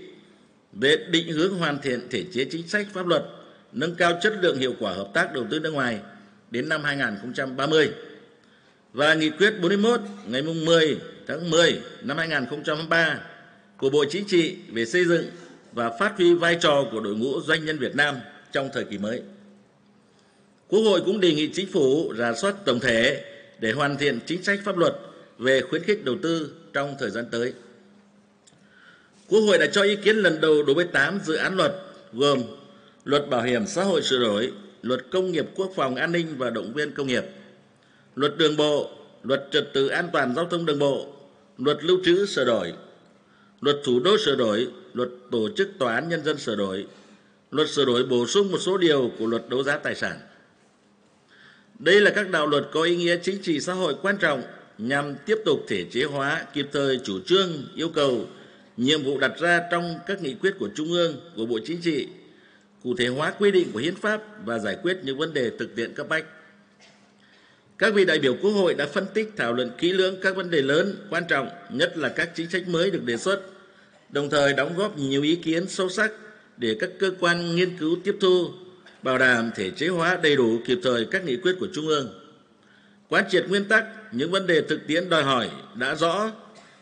về 0.73 0.95
định 1.09 1.31
hướng 1.31 1.53
hoàn 1.53 1.81
thiện 1.81 2.07
thể 2.09 2.23
chế 2.33 2.45
chính 2.51 2.67
sách 2.67 2.87
pháp 2.93 3.07
luật, 3.07 3.23
nâng 3.71 3.95
cao 3.95 4.19
chất 4.21 4.33
lượng 4.41 4.57
hiệu 4.57 4.75
quả 4.79 4.93
hợp 4.93 5.09
tác 5.13 5.33
đầu 5.33 5.45
tư 5.51 5.59
nước 5.59 5.73
ngoài 5.73 5.99
đến 6.51 6.69
năm 6.69 6.83
2030 6.83 7.91
và 8.93 9.13
nghị 9.13 9.29
quyết 9.29 9.53
41 9.61 10.01
ngày 10.27 10.41
10 10.41 10.97
tháng 11.27 11.49
10 11.49 11.81
năm 12.01 12.17
2023 12.17 13.19
của 13.77 13.89
Bộ 13.89 14.05
Chính 14.09 14.25
trị 14.27 14.55
về 14.71 14.85
xây 14.85 15.05
dựng 15.05 15.25
và 15.73 15.91
phát 15.99 16.13
huy 16.17 16.33
vai 16.33 16.57
trò 16.61 16.85
của 16.91 16.99
đội 16.99 17.15
ngũ 17.15 17.41
doanh 17.41 17.65
nhân 17.65 17.77
Việt 17.77 17.95
Nam 17.95 18.15
trong 18.51 18.69
thời 18.73 18.83
kỳ 18.83 18.97
mới. 18.97 19.21
Quốc 20.67 20.81
hội 20.81 21.01
cũng 21.05 21.19
đề 21.19 21.33
nghị 21.33 21.47
chính 21.53 21.71
phủ 21.71 22.13
rà 22.17 22.33
soát 22.33 22.55
tổng 22.65 22.79
thể 22.79 23.25
để 23.59 23.71
hoàn 23.71 23.97
thiện 23.97 24.19
chính 24.25 24.43
sách 24.43 24.59
pháp 24.65 24.77
luật 24.77 24.93
về 25.37 25.61
khuyến 25.61 25.83
khích 25.83 26.05
đầu 26.05 26.15
tư 26.21 26.53
trong 26.73 26.95
thời 26.99 27.09
gian 27.09 27.25
tới. 27.31 27.53
Quốc 29.31 29.41
hội 29.41 29.57
đã 29.57 29.67
cho 29.71 29.81
ý 29.81 29.95
kiến 29.95 30.15
lần 30.15 30.41
đầu 30.41 30.63
đối 30.63 30.75
với 30.75 30.85
8 30.85 31.19
dự 31.25 31.35
án 31.35 31.55
luật 31.55 31.71
gồm 32.13 32.41
Luật 33.03 33.29
Bảo 33.29 33.43
hiểm 33.43 33.67
xã 33.67 33.83
hội 33.83 34.01
sửa 34.01 34.19
đổi, 34.19 34.51
Luật 34.81 35.05
Công 35.11 35.31
nghiệp 35.31 35.45
Quốc 35.55 35.71
phòng 35.75 35.95
An 35.95 36.11
ninh 36.11 36.27
và 36.37 36.49
Động 36.49 36.73
viên 36.73 36.91
Công 36.91 37.07
nghiệp, 37.07 37.23
Luật 38.15 38.37
Đường 38.37 38.57
bộ, 38.57 38.89
Luật 39.23 39.47
Trật 39.51 39.73
tự 39.73 39.87
An 39.87 40.09
toàn 40.13 40.35
Giao 40.35 40.45
thông 40.45 40.65
Đường 40.65 40.79
bộ, 40.79 41.07
Luật 41.57 41.77
Lưu 41.83 41.97
trữ 42.05 42.25
sửa 42.25 42.45
đổi, 42.45 42.73
Luật 43.61 43.77
Thủ 43.83 43.99
đô 43.99 44.17
sửa 44.17 44.35
đổi, 44.35 44.67
Luật 44.93 45.09
Tổ 45.31 45.49
chức 45.57 45.69
Tòa 45.79 45.95
án 45.95 46.09
Nhân 46.09 46.23
dân 46.23 46.37
sửa 46.37 46.55
đổi, 46.55 46.87
Luật 47.51 47.69
sửa 47.69 47.85
đổi 47.85 48.03
bổ 48.03 48.27
sung 48.27 48.51
một 48.51 48.59
số 48.59 48.77
điều 48.77 49.11
của 49.19 49.25
Luật 49.25 49.49
đấu 49.49 49.63
giá 49.63 49.77
tài 49.77 49.95
sản. 49.95 50.19
Đây 51.79 52.01
là 52.01 52.11
các 52.15 52.29
đạo 52.29 52.47
luật 52.47 52.63
có 52.71 52.83
ý 52.83 52.95
nghĩa 52.95 53.17
chính 53.23 53.41
trị 53.41 53.59
xã 53.59 53.73
hội 53.73 53.95
quan 54.01 54.17
trọng 54.17 54.43
nhằm 54.77 55.15
tiếp 55.25 55.37
tục 55.45 55.65
thể 55.67 55.85
chế 55.91 56.03
hóa 56.03 56.45
kịp 56.53 56.67
thời 56.71 56.99
chủ 57.03 57.19
trương, 57.25 57.49
yêu 57.75 57.89
cầu, 57.89 58.27
nhiệm 58.77 59.03
vụ 59.03 59.19
đặt 59.19 59.31
ra 59.39 59.61
trong 59.71 59.95
các 60.07 60.21
nghị 60.21 60.33
quyết 60.33 60.53
của 60.59 60.69
Trung 60.75 60.91
ương, 60.91 61.15
của 61.35 61.45
Bộ 61.45 61.59
Chính 61.65 61.81
trị, 61.81 62.07
cụ 62.83 62.95
thể 62.97 63.07
hóa 63.07 63.31
quy 63.31 63.51
định 63.51 63.71
của 63.71 63.79
hiến 63.79 63.95
pháp 63.95 64.21
và 64.45 64.59
giải 64.59 64.77
quyết 64.83 64.97
những 65.03 65.17
vấn 65.17 65.33
đề 65.33 65.51
thực 65.59 65.75
tiễn 65.75 65.93
cấp 65.93 66.07
bách. 66.09 66.25
Các 67.77 67.93
vị 67.93 68.05
đại 68.05 68.19
biểu 68.19 68.35
Quốc 68.41 68.51
hội 68.51 68.73
đã 68.73 68.85
phân 68.85 69.05
tích 69.13 69.29
thảo 69.37 69.53
luận 69.53 69.71
kỹ 69.77 69.93
lưỡng 69.93 70.15
các 70.21 70.35
vấn 70.35 70.51
đề 70.51 70.61
lớn, 70.61 70.95
quan 71.09 71.23
trọng, 71.27 71.49
nhất 71.69 71.97
là 71.97 72.09
các 72.09 72.35
chính 72.35 72.49
sách 72.49 72.67
mới 72.67 72.91
được 72.91 73.03
đề 73.03 73.17
xuất, 73.17 73.41
đồng 74.09 74.29
thời 74.29 74.53
đóng 74.53 74.77
góp 74.77 74.97
nhiều 74.97 75.21
ý 75.21 75.35
kiến 75.35 75.67
sâu 75.67 75.89
sắc 75.89 76.11
để 76.57 76.77
các 76.79 76.89
cơ 76.99 77.11
quan 77.19 77.55
nghiên 77.55 77.77
cứu 77.77 77.97
tiếp 78.03 78.15
thu, 78.19 78.49
bảo 79.03 79.17
đảm 79.17 79.51
thể 79.55 79.69
chế 79.69 79.87
hóa 79.87 80.19
đầy 80.23 80.35
đủ 80.35 80.59
kịp 80.65 80.79
thời 80.83 81.05
các 81.05 81.25
nghị 81.25 81.37
quyết 81.37 81.55
của 81.59 81.67
Trung 81.73 81.87
ương. 81.87 82.09
Quán 83.09 83.23
triệt 83.29 83.49
nguyên 83.49 83.65
tắc, 83.65 83.85
những 84.11 84.31
vấn 84.31 84.47
đề 84.47 84.61
thực 84.61 84.87
tiễn 84.87 85.09
đòi 85.09 85.23
hỏi 85.23 85.49
đã 85.75 85.95
rõ, 85.95 86.31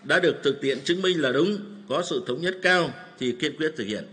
đã 0.03 0.19
được 0.19 0.36
thực 0.43 0.62
tiễn 0.62 0.79
chứng 0.84 1.01
minh 1.01 1.22
là 1.22 1.31
đúng, 1.31 1.58
có 1.89 2.03
sự 2.03 2.24
thống 2.27 2.41
nhất 2.41 2.58
cao 2.62 2.93
thì 3.19 3.31
kiên 3.31 3.55
quyết 3.58 3.74
thực 3.75 3.84
hiện. 3.84 4.03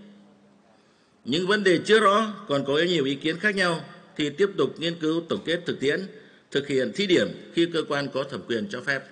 Những 1.25 1.47
vấn 1.47 1.65
đề 1.65 1.79
chưa 1.85 2.01
rõ 2.01 2.35
còn 2.49 2.65
có 2.65 2.79
nhiều 2.89 3.05
ý 3.05 3.15
kiến 3.15 3.39
khác 3.39 3.55
nhau 3.55 3.81
thì 4.17 4.31
tiếp 4.31 4.51
tục 4.57 4.75
nghiên 4.79 4.95
cứu 5.01 5.23
tổng 5.29 5.41
kết 5.45 5.61
thực 5.67 5.81
tiễn, 5.81 6.07
thực 6.51 6.69
hiện 6.69 6.93
thí 6.95 7.07
điểm 7.07 7.29
khi 7.55 7.69
cơ 7.73 7.83
quan 7.89 8.09
có 8.15 8.25
thẩm 8.31 8.41
quyền 8.49 8.69
cho 8.69 8.81
phép. 8.81 9.03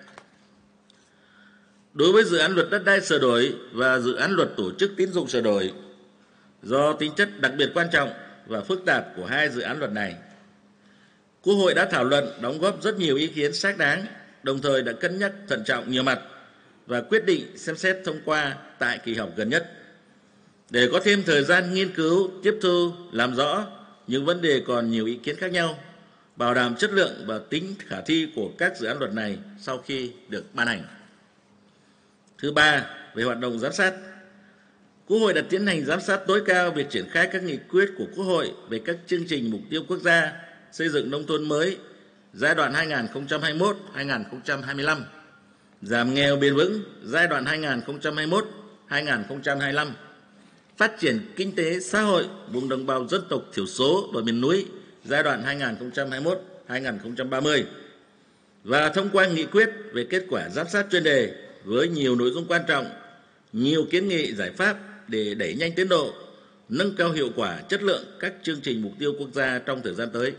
Đối 1.94 2.12
với 2.12 2.24
dự 2.24 2.38
án 2.38 2.54
luật 2.54 2.70
đất 2.70 2.84
đai 2.84 3.00
sửa 3.00 3.18
đổi 3.18 3.54
và 3.72 3.98
dự 3.98 4.14
án 4.14 4.32
luật 4.32 4.48
tổ 4.56 4.72
chức 4.78 4.92
tín 4.96 5.12
dụng 5.12 5.28
sửa 5.28 5.40
đổi, 5.40 5.72
do 6.62 6.92
tính 6.92 7.12
chất 7.16 7.40
đặc 7.40 7.52
biệt 7.58 7.70
quan 7.74 7.86
trọng 7.92 8.10
và 8.46 8.60
phức 8.60 8.84
tạp 8.86 9.06
của 9.16 9.26
hai 9.26 9.48
dự 9.48 9.60
án 9.60 9.78
luật 9.78 9.92
này, 9.92 10.14
Quốc 11.42 11.54
hội 11.54 11.74
đã 11.74 11.88
thảo 11.90 12.04
luận 12.04 12.28
đóng 12.40 12.58
góp 12.58 12.82
rất 12.82 12.98
nhiều 12.98 13.16
ý 13.16 13.26
kiến 13.26 13.52
xác 13.52 13.78
đáng, 13.78 14.06
đồng 14.42 14.62
thời 14.62 14.82
đã 14.82 14.92
cân 14.92 15.18
nhắc 15.18 15.32
thận 15.48 15.62
trọng 15.66 15.90
nhiều 15.90 16.02
mặt 16.02 16.20
và 16.86 17.00
quyết 17.00 17.26
định 17.26 17.58
xem 17.58 17.76
xét 17.76 17.96
thông 18.04 18.20
qua 18.24 18.56
tại 18.78 18.98
kỳ 19.04 19.14
họp 19.14 19.36
gần 19.36 19.48
nhất. 19.48 19.72
Để 20.70 20.88
có 20.92 21.00
thêm 21.04 21.22
thời 21.26 21.44
gian 21.44 21.74
nghiên 21.74 21.94
cứu, 21.94 22.30
tiếp 22.42 22.58
thu, 22.62 22.92
làm 23.12 23.34
rõ 23.34 23.66
những 24.06 24.24
vấn 24.24 24.42
đề 24.42 24.62
còn 24.66 24.90
nhiều 24.90 25.06
ý 25.06 25.18
kiến 25.22 25.36
khác 25.36 25.52
nhau, 25.52 25.78
bảo 26.36 26.54
đảm 26.54 26.76
chất 26.76 26.92
lượng 26.92 27.24
và 27.26 27.38
tính 27.50 27.74
khả 27.78 28.00
thi 28.00 28.28
của 28.36 28.50
các 28.58 28.76
dự 28.76 28.86
án 28.86 28.98
luật 28.98 29.12
này 29.12 29.38
sau 29.60 29.78
khi 29.78 30.12
được 30.28 30.54
ban 30.54 30.66
hành. 30.66 30.82
Thứ 32.38 32.52
ba, 32.52 32.86
về 33.14 33.24
hoạt 33.24 33.40
động 33.40 33.58
giám 33.58 33.72
sát. 33.72 33.94
Quốc 35.06 35.18
hội 35.18 35.32
đã 35.32 35.42
tiến 35.50 35.66
hành 35.66 35.84
giám 35.84 36.00
sát 36.00 36.20
tối 36.26 36.42
cao 36.46 36.70
việc 36.70 36.90
triển 36.90 37.08
khai 37.10 37.28
các 37.32 37.42
nghị 37.42 37.58
quyết 37.68 37.90
của 37.98 38.06
Quốc 38.16 38.24
hội 38.24 38.52
về 38.68 38.80
các 38.84 38.96
chương 39.06 39.26
trình 39.28 39.50
mục 39.50 39.60
tiêu 39.70 39.82
quốc 39.88 39.98
gia 39.98 40.32
xây 40.72 40.88
dựng 40.88 41.10
nông 41.10 41.26
thôn 41.26 41.48
mới 41.48 41.78
giai 42.34 42.54
đoạn 42.54 42.72
2021-2025, 42.72 45.00
giảm 45.84 46.14
nghèo 46.14 46.36
bền 46.36 46.54
vững 46.54 46.80
giai 47.04 47.28
đoạn 47.28 47.44
2021-2025, 48.88 49.90
phát 50.76 50.92
triển 51.00 51.20
kinh 51.36 51.54
tế 51.54 51.80
xã 51.80 52.00
hội 52.00 52.26
vùng 52.52 52.68
đồng 52.68 52.86
bào 52.86 53.08
dân 53.08 53.22
tộc 53.28 53.42
thiểu 53.54 53.66
số 53.66 54.10
và 54.12 54.22
miền 54.22 54.40
núi 54.40 54.66
giai 55.04 55.22
đoạn 55.22 55.60
2021-2030 56.68 57.62
và 58.64 58.88
thông 58.88 59.08
qua 59.12 59.26
nghị 59.26 59.46
quyết 59.46 59.70
về 59.92 60.06
kết 60.10 60.24
quả 60.30 60.48
giám 60.48 60.66
sát 60.68 60.86
chuyên 60.90 61.02
đề 61.02 61.34
với 61.64 61.88
nhiều 61.88 62.16
nội 62.16 62.30
dung 62.30 62.46
quan 62.48 62.62
trọng, 62.68 62.86
nhiều 63.52 63.86
kiến 63.90 64.08
nghị 64.08 64.32
giải 64.32 64.50
pháp 64.50 64.76
để 65.08 65.34
đẩy 65.34 65.54
nhanh 65.54 65.72
tiến 65.72 65.88
độ, 65.88 66.12
nâng 66.68 66.96
cao 66.96 67.12
hiệu 67.12 67.30
quả 67.36 67.60
chất 67.68 67.82
lượng 67.82 68.04
các 68.20 68.34
chương 68.42 68.60
trình 68.60 68.82
mục 68.82 68.92
tiêu 68.98 69.14
quốc 69.18 69.28
gia 69.32 69.58
trong 69.58 69.80
thời 69.84 69.94
gian 69.94 70.08
tới. 70.12 70.32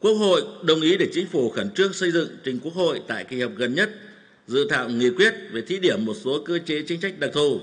Quốc 0.00 0.12
hội 0.12 0.42
đồng 0.62 0.80
ý 0.80 0.96
để 0.96 1.08
chính 1.12 1.26
phủ 1.26 1.50
khẩn 1.50 1.70
trương 1.70 1.92
xây 1.92 2.10
dựng 2.10 2.28
trình 2.44 2.60
Quốc 2.62 2.74
hội 2.74 3.00
tại 3.06 3.24
kỳ 3.24 3.40
họp 3.40 3.52
gần 3.56 3.74
nhất 3.74 3.90
dự 4.46 4.66
thảo 4.70 4.88
nghị 4.88 5.10
quyết 5.10 5.34
về 5.52 5.62
thí 5.62 5.78
điểm 5.78 6.04
một 6.04 6.14
số 6.24 6.42
cơ 6.44 6.58
chế 6.66 6.82
chính 6.82 7.00
sách 7.00 7.18
đặc 7.18 7.30
thù 7.34 7.60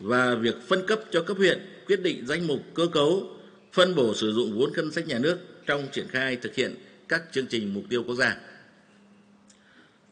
và 0.00 0.34
việc 0.34 0.54
phân 0.68 0.86
cấp 0.86 1.00
cho 1.10 1.22
cấp 1.22 1.36
huyện 1.36 1.58
quyết 1.86 2.02
định 2.02 2.26
danh 2.26 2.46
mục 2.46 2.60
cơ 2.74 2.86
cấu 2.86 3.28
phân 3.72 3.94
bổ 3.94 4.14
sử 4.14 4.32
dụng 4.32 4.58
vốn 4.58 4.72
ngân 4.72 4.92
sách 4.92 5.06
nhà 5.06 5.18
nước 5.18 5.38
trong 5.66 5.88
triển 5.92 6.08
khai 6.08 6.36
thực 6.36 6.54
hiện 6.54 6.74
các 7.08 7.22
chương 7.32 7.46
trình 7.46 7.74
mục 7.74 7.84
tiêu 7.90 8.02
quốc 8.06 8.14
gia. 8.14 8.36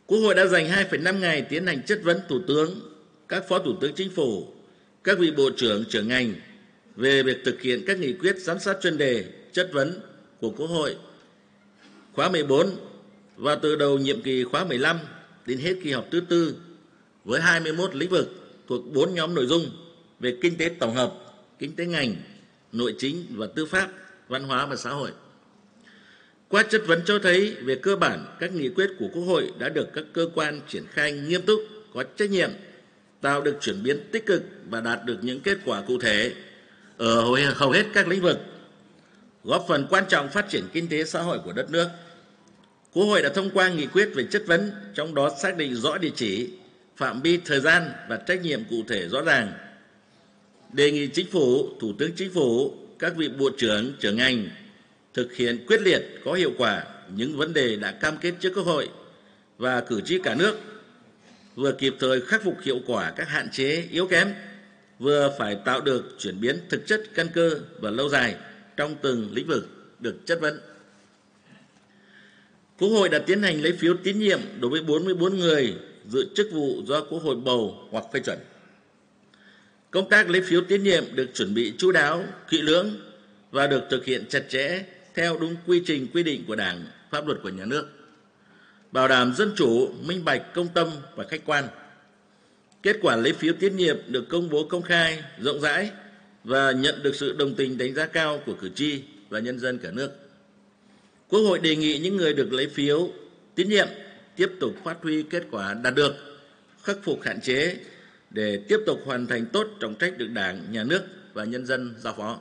Quốc 0.06 0.18
hội 0.18 0.34
đã 0.34 0.46
dành 0.46 0.68
2,5 0.68 1.18
ngày 1.18 1.42
tiến 1.42 1.66
hành 1.66 1.82
chất 1.82 2.00
vấn 2.02 2.20
Thủ 2.28 2.40
tướng, 2.48 2.80
các 3.28 3.48
Phó 3.48 3.58
Thủ 3.58 3.72
tướng 3.80 3.94
Chính 3.94 4.10
phủ, 4.10 4.46
các 5.04 5.18
vị 5.18 5.30
Bộ 5.36 5.50
trưởng 5.56 5.84
trưởng 5.88 6.08
ngành 6.08 6.34
về 6.96 7.22
việc 7.22 7.36
thực 7.44 7.60
hiện 7.60 7.84
các 7.86 7.98
nghị 7.98 8.12
quyết 8.12 8.38
giám 8.38 8.58
sát 8.58 8.76
chuyên 8.82 8.98
đề 8.98 9.24
chất 9.52 9.70
vấn 9.72 10.00
của 10.40 10.50
Quốc 10.50 10.66
hội 10.66 10.96
khóa 12.14 12.28
14 12.28 12.70
và 13.36 13.54
từ 13.54 13.76
đầu 13.76 13.98
nhiệm 13.98 14.22
kỳ 14.22 14.44
khóa 14.44 14.64
15 14.64 14.98
đến 15.46 15.58
hết 15.58 15.74
kỳ 15.82 15.92
họp 15.92 16.06
thứ 16.10 16.20
tư 16.20 16.54
với 17.24 17.40
21 17.40 17.94
lĩnh 17.94 18.10
vực 18.10 18.28
thuộc 18.68 18.92
4 18.92 19.14
nhóm 19.14 19.34
nội 19.34 19.46
dung 19.46 19.66
về 20.20 20.36
kinh 20.42 20.56
tế 20.56 20.68
tổng 20.68 20.94
hợp, 20.94 21.14
kinh 21.58 21.76
tế 21.76 21.86
ngành, 21.86 22.16
nội 22.72 22.94
chính 22.98 23.26
và 23.30 23.46
tư 23.54 23.66
pháp, 23.66 23.88
văn 24.28 24.44
hóa 24.44 24.66
và 24.66 24.76
xã 24.76 24.90
hội. 24.90 25.10
Qua 26.48 26.62
chất 26.62 26.82
vấn 26.86 27.02
cho 27.04 27.18
thấy 27.18 27.56
về 27.62 27.74
cơ 27.74 27.96
bản 27.96 28.26
các 28.40 28.52
nghị 28.52 28.68
quyết 28.68 28.90
của 28.98 29.08
Quốc 29.12 29.22
hội 29.22 29.52
đã 29.58 29.68
được 29.68 29.88
các 29.94 30.04
cơ 30.12 30.28
quan 30.34 30.60
triển 30.68 30.84
khai 30.90 31.12
nghiêm 31.12 31.42
túc, 31.42 31.60
có 31.94 32.04
trách 32.16 32.30
nhiệm, 32.30 32.50
tạo 33.20 33.40
được 33.40 33.56
chuyển 33.60 33.82
biến 33.82 34.00
tích 34.12 34.26
cực 34.26 34.42
và 34.70 34.80
đạt 34.80 35.04
được 35.04 35.18
những 35.22 35.40
kết 35.40 35.58
quả 35.64 35.82
cụ 35.86 35.98
thể 35.98 36.32
ở 36.96 37.20
hầu 37.54 37.70
hết 37.70 37.84
các 37.94 38.08
lĩnh 38.08 38.22
vực, 38.22 38.38
góp 39.44 39.64
phần 39.68 39.86
quan 39.90 40.04
trọng 40.08 40.28
phát 40.28 40.46
triển 40.50 40.64
kinh 40.72 40.88
tế 40.88 41.04
xã 41.04 41.22
hội 41.22 41.38
của 41.44 41.52
đất 41.52 41.70
nước. 41.70 41.88
Quốc 42.94 43.04
hội 43.04 43.22
đã 43.22 43.28
thông 43.28 43.50
qua 43.50 43.68
nghị 43.68 43.86
quyết 43.86 44.08
về 44.14 44.24
chất 44.30 44.42
vấn, 44.46 44.70
trong 44.94 45.14
đó 45.14 45.30
xác 45.42 45.56
định 45.56 45.74
rõ 45.74 45.98
địa 45.98 46.10
chỉ, 46.14 46.50
phạm 46.96 47.22
vi 47.22 47.38
thời 47.44 47.60
gian 47.60 47.90
và 48.08 48.16
trách 48.16 48.42
nhiệm 48.42 48.64
cụ 48.64 48.76
thể 48.88 49.08
rõ 49.08 49.22
ràng. 49.22 49.52
Đề 50.72 50.90
nghị 50.90 51.06
chính 51.06 51.26
phủ, 51.30 51.68
thủ 51.80 51.92
tướng 51.98 52.10
chính 52.16 52.32
phủ, 52.32 52.74
các 52.98 53.16
vị 53.16 53.28
bộ 53.28 53.50
trưởng, 53.58 53.92
trưởng 54.00 54.16
ngành 54.16 54.48
thực 55.14 55.34
hiện 55.34 55.64
quyết 55.66 55.80
liệt 55.80 56.02
có 56.24 56.32
hiệu 56.32 56.52
quả 56.58 56.84
những 57.14 57.36
vấn 57.36 57.52
đề 57.52 57.76
đã 57.76 57.92
cam 57.92 58.16
kết 58.16 58.34
trước 58.40 58.52
Quốc 58.54 58.66
hội 58.66 58.88
và 59.58 59.80
cử 59.80 60.00
tri 60.00 60.18
cả 60.18 60.34
nước, 60.34 60.56
vừa 61.54 61.72
kịp 61.72 61.94
thời 62.00 62.20
khắc 62.20 62.44
phục 62.44 62.56
hiệu 62.62 62.80
quả 62.86 63.10
các 63.10 63.28
hạn 63.28 63.48
chế 63.52 63.84
yếu 63.90 64.06
kém, 64.06 64.34
vừa 64.98 65.34
phải 65.38 65.56
tạo 65.64 65.80
được 65.80 66.16
chuyển 66.18 66.40
biến 66.40 66.58
thực 66.68 66.86
chất 66.86 67.02
căn 67.14 67.28
cơ 67.34 67.50
và 67.80 67.90
lâu 67.90 68.08
dài 68.08 68.36
trong 68.76 68.96
từng 69.02 69.30
lĩnh 69.32 69.46
vực 69.46 69.68
được 70.00 70.26
chất 70.26 70.40
vấn. 70.40 70.60
Quốc 72.82 72.90
hội 72.90 73.08
đã 73.08 73.18
tiến 73.18 73.42
hành 73.42 73.62
lấy 73.62 73.72
phiếu 73.72 73.94
tín 74.02 74.18
nhiệm 74.18 74.40
đối 74.60 74.70
với 74.70 74.82
44 74.82 75.38
người 75.38 75.74
giữ 76.08 76.26
chức 76.34 76.48
vụ 76.52 76.82
do 76.86 77.00
Quốc 77.00 77.22
hội 77.22 77.36
bầu 77.36 77.88
hoặc 77.90 78.04
phê 78.12 78.20
chuẩn. 78.20 78.38
Công 79.90 80.08
tác 80.08 80.30
lấy 80.30 80.42
phiếu 80.42 80.60
tín 80.68 80.82
nhiệm 80.82 81.04
được 81.14 81.26
chuẩn 81.34 81.54
bị 81.54 81.72
chú 81.78 81.92
đáo, 81.92 82.24
kỹ 82.48 82.62
lưỡng 82.62 82.90
và 83.50 83.66
được 83.66 83.82
thực 83.90 84.04
hiện 84.04 84.24
chặt 84.28 84.42
chẽ 84.48 84.84
theo 85.14 85.38
đúng 85.40 85.56
quy 85.66 85.82
trình 85.86 86.06
quy 86.14 86.22
định 86.22 86.44
của 86.46 86.56
Đảng, 86.56 86.86
pháp 87.10 87.26
luật 87.26 87.38
của 87.42 87.48
nhà 87.48 87.64
nước. 87.64 87.86
Bảo 88.92 89.08
đảm 89.08 89.34
dân 89.34 89.52
chủ, 89.56 89.88
minh 90.06 90.24
bạch, 90.24 90.54
công 90.54 90.68
tâm 90.74 90.88
và 91.16 91.24
khách 91.24 91.42
quan. 91.46 91.64
Kết 92.82 92.96
quả 93.02 93.16
lấy 93.16 93.32
phiếu 93.32 93.52
tín 93.60 93.76
nhiệm 93.76 93.96
được 94.08 94.28
công 94.28 94.48
bố 94.48 94.64
công 94.64 94.82
khai, 94.82 95.22
rộng 95.38 95.60
rãi 95.60 95.90
và 96.44 96.72
nhận 96.72 97.02
được 97.02 97.14
sự 97.14 97.32
đồng 97.32 97.54
tình 97.54 97.78
đánh 97.78 97.94
giá 97.94 98.06
cao 98.06 98.42
của 98.46 98.54
cử 98.60 98.70
tri 98.74 99.02
và 99.28 99.38
nhân 99.38 99.58
dân 99.58 99.78
cả 99.78 99.90
nước. 99.90 100.21
Quốc 101.32 101.40
hội 101.40 101.58
đề 101.58 101.76
nghị 101.76 101.98
những 101.98 102.16
người 102.16 102.32
được 102.32 102.52
lấy 102.52 102.68
phiếu 102.68 103.10
tín 103.54 103.68
nhiệm 103.68 103.88
tiếp 104.36 104.50
tục 104.60 104.74
phát 104.84 104.96
huy 105.02 105.22
kết 105.22 105.44
quả 105.50 105.74
đạt 105.74 105.94
được, 105.94 106.14
khắc 106.82 106.98
phục 107.02 107.22
hạn 107.22 107.40
chế 107.40 107.76
để 108.30 108.60
tiếp 108.68 108.78
tục 108.86 109.00
hoàn 109.04 109.26
thành 109.26 109.46
tốt 109.46 109.66
trọng 109.80 109.94
trách 109.94 110.18
được 110.18 110.28
Đảng, 110.34 110.72
Nhà 110.72 110.84
nước 110.84 111.02
và 111.32 111.44
nhân 111.44 111.66
dân 111.66 111.94
giao 111.98 112.14
phó. 112.18 112.38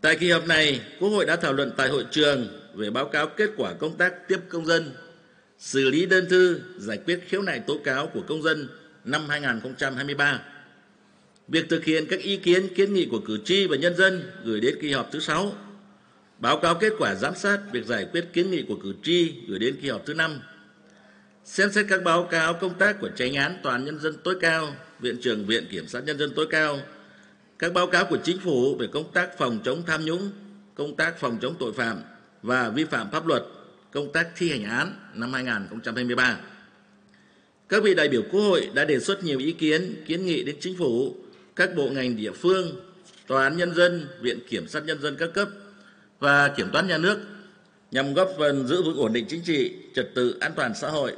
Tại 0.00 0.16
kỳ 0.16 0.30
họp 0.30 0.46
này, 0.46 0.80
Quốc 1.00 1.08
hội 1.08 1.26
đã 1.26 1.36
thảo 1.36 1.52
luận 1.52 1.72
tại 1.76 1.88
hội 1.88 2.04
trường 2.10 2.46
về 2.74 2.90
báo 2.90 3.06
cáo 3.06 3.26
kết 3.26 3.50
quả 3.56 3.72
công 3.72 3.96
tác 3.96 4.28
tiếp 4.28 4.38
công 4.48 4.66
dân, 4.66 4.90
xử 5.58 5.90
lý 5.90 6.06
đơn 6.06 6.26
thư, 6.30 6.60
giải 6.78 6.98
quyết 7.06 7.20
khiếu 7.28 7.42
nại 7.42 7.60
tố 7.60 7.78
cáo 7.84 8.06
của 8.06 8.22
công 8.28 8.42
dân 8.42 8.68
năm 9.04 9.28
2023. 9.28 10.42
Việc 11.48 11.68
thực 11.68 11.84
hiện 11.84 12.06
các 12.10 12.20
ý 12.20 12.36
kiến 12.36 12.74
kiến 12.74 12.94
nghị 12.94 13.06
của 13.10 13.20
cử 13.20 13.38
tri 13.44 13.66
và 13.66 13.76
nhân 13.76 13.96
dân 13.96 14.22
gửi 14.44 14.60
đến 14.60 14.74
kỳ 14.80 14.92
họp 14.92 15.12
thứ 15.12 15.20
6 15.20 15.52
báo 16.42 16.56
cáo 16.56 16.74
kết 16.74 16.92
quả 16.98 17.14
giám 17.14 17.34
sát 17.34 17.58
việc 17.72 17.86
giải 17.86 18.06
quyết 18.12 18.24
kiến 18.32 18.50
nghị 18.50 18.62
của 18.68 18.76
cử 18.82 18.94
tri 19.02 19.34
gửi 19.48 19.58
đến 19.58 19.76
kỳ 19.82 19.88
họp 19.88 20.06
thứ 20.06 20.14
năm. 20.14 20.40
Xem 21.44 21.72
xét 21.72 21.86
các 21.88 22.04
báo 22.04 22.28
cáo 22.30 22.54
công 22.54 22.74
tác 22.78 23.00
của 23.00 23.08
tranh 23.16 23.34
án 23.34 23.58
tòa 23.62 23.72
án 23.72 23.84
nhân 23.84 23.98
dân 23.98 24.16
tối 24.24 24.36
cao, 24.40 24.76
viện 25.00 25.16
trưởng 25.22 25.46
viện 25.46 25.66
kiểm 25.70 25.88
sát 25.88 26.04
nhân 26.04 26.18
dân 26.18 26.32
tối 26.36 26.46
cao, 26.50 26.78
các 27.58 27.72
báo 27.72 27.86
cáo 27.86 28.04
của 28.04 28.18
chính 28.24 28.38
phủ 28.38 28.76
về 28.76 28.86
công 28.86 29.12
tác 29.12 29.38
phòng 29.38 29.58
chống 29.64 29.82
tham 29.86 30.04
nhũng, 30.04 30.30
công 30.74 30.96
tác 30.96 31.20
phòng 31.20 31.38
chống 31.42 31.54
tội 31.58 31.72
phạm 31.72 32.02
và 32.42 32.68
vi 32.68 32.84
phạm 32.84 33.10
pháp 33.10 33.26
luật, 33.26 33.42
công 33.90 34.12
tác 34.12 34.28
thi 34.36 34.50
hành 34.50 34.64
án 34.64 34.94
năm 35.14 35.32
2023 35.32 36.38
các 37.68 37.82
vị 37.82 37.94
đại 37.94 38.08
biểu 38.08 38.22
quốc 38.32 38.40
hội 38.40 38.70
đã 38.74 38.84
đề 38.84 39.00
xuất 39.00 39.24
nhiều 39.24 39.38
ý 39.38 39.52
kiến 39.52 40.04
kiến 40.06 40.26
nghị 40.26 40.42
đến 40.42 40.56
chính 40.60 40.76
phủ, 40.76 41.16
các 41.56 41.76
bộ 41.76 41.88
ngành 41.88 42.16
địa 42.16 42.32
phương, 42.32 42.80
tòa 43.26 43.44
án 43.44 43.56
nhân 43.56 43.74
dân, 43.74 44.06
viện 44.20 44.38
kiểm 44.48 44.68
sát 44.68 44.84
nhân 44.84 45.00
dân 45.00 45.16
các 45.18 45.30
cấp 45.34 45.48
và 46.22 46.48
kiểm 46.48 46.70
toán 46.72 46.88
nhà 46.88 46.98
nước 46.98 47.18
nhằm 47.90 48.14
góp 48.14 48.30
phần 48.38 48.66
giữ 48.66 48.82
vững 48.82 48.96
ổn 48.96 49.12
định 49.12 49.26
chính 49.28 49.42
trị, 49.42 49.72
trật 49.94 50.08
tự 50.14 50.36
an 50.40 50.52
toàn 50.56 50.74
xã 50.74 50.88
hội, 50.88 51.16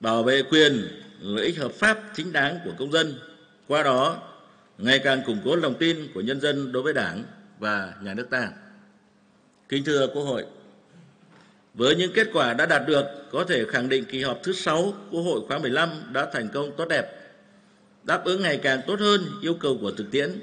bảo 0.00 0.22
vệ 0.22 0.42
quyền, 0.42 0.88
lợi 1.20 1.46
ích 1.46 1.58
hợp 1.58 1.72
pháp 1.72 1.98
chính 2.14 2.32
đáng 2.32 2.58
của 2.64 2.70
công 2.78 2.92
dân. 2.92 3.14
Qua 3.66 3.82
đó, 3.82 4.22
ngày 4.78 4.98
càng 4.98 5.22
củng 5.26 5.38
cố 5.44 5.56
lòng 5.56 5.74
tin 5.78 5.96
của 6.14 6.20
nhân 6.20 6.40
dân 6.40 6.72
đối 6.72 6.82
với 6.82 6.92
Đảng 6.92 7.24
và 7.58 7.94
nhà 8.02 8.14
nước 8.14 8.30
ta. 8.30 8.50
Kính 9.68 9.84
thưa 9.84 10.06
Quốc 10.06 10.22
hội, 10.22 10.44
với 11.74 11.96
những 11.96 12.12
kết 12.14 12.28
quả 12.32 12.54
đã 12.54 12.66
đạt 12.66 12.82
được, 12.86 13.04
có 13.32 13.44
thể 13.44 13.64
khẳng 13.64 13.88
định 13.88 14.04
kỳ 14.04 14.22
họp 14.22 14.40
thứ 14.42 14.52
6 14.52 14.94
Quốc 15.10 15.20
hội 15.20 15.40
khóa 15.48 15.58
15 15.58 15.90
đã 16.12 16.26
thành 16.32 16.48
công 16.48 16.76
tốt 16.76 16.88
đẹp, 16.88 17.06
đáp 18.02 18.24
ứng 18.24 18.42
ngày 18.42 18.60
càng 18.62 18.80
tốt 18.86 19.00
hơn 19.00 19.26
yêu 19.42 19.54
cầu 19.54 19.78
của 19.80 19.90
thực 19.90 20.10
tiễn 20.10 20.40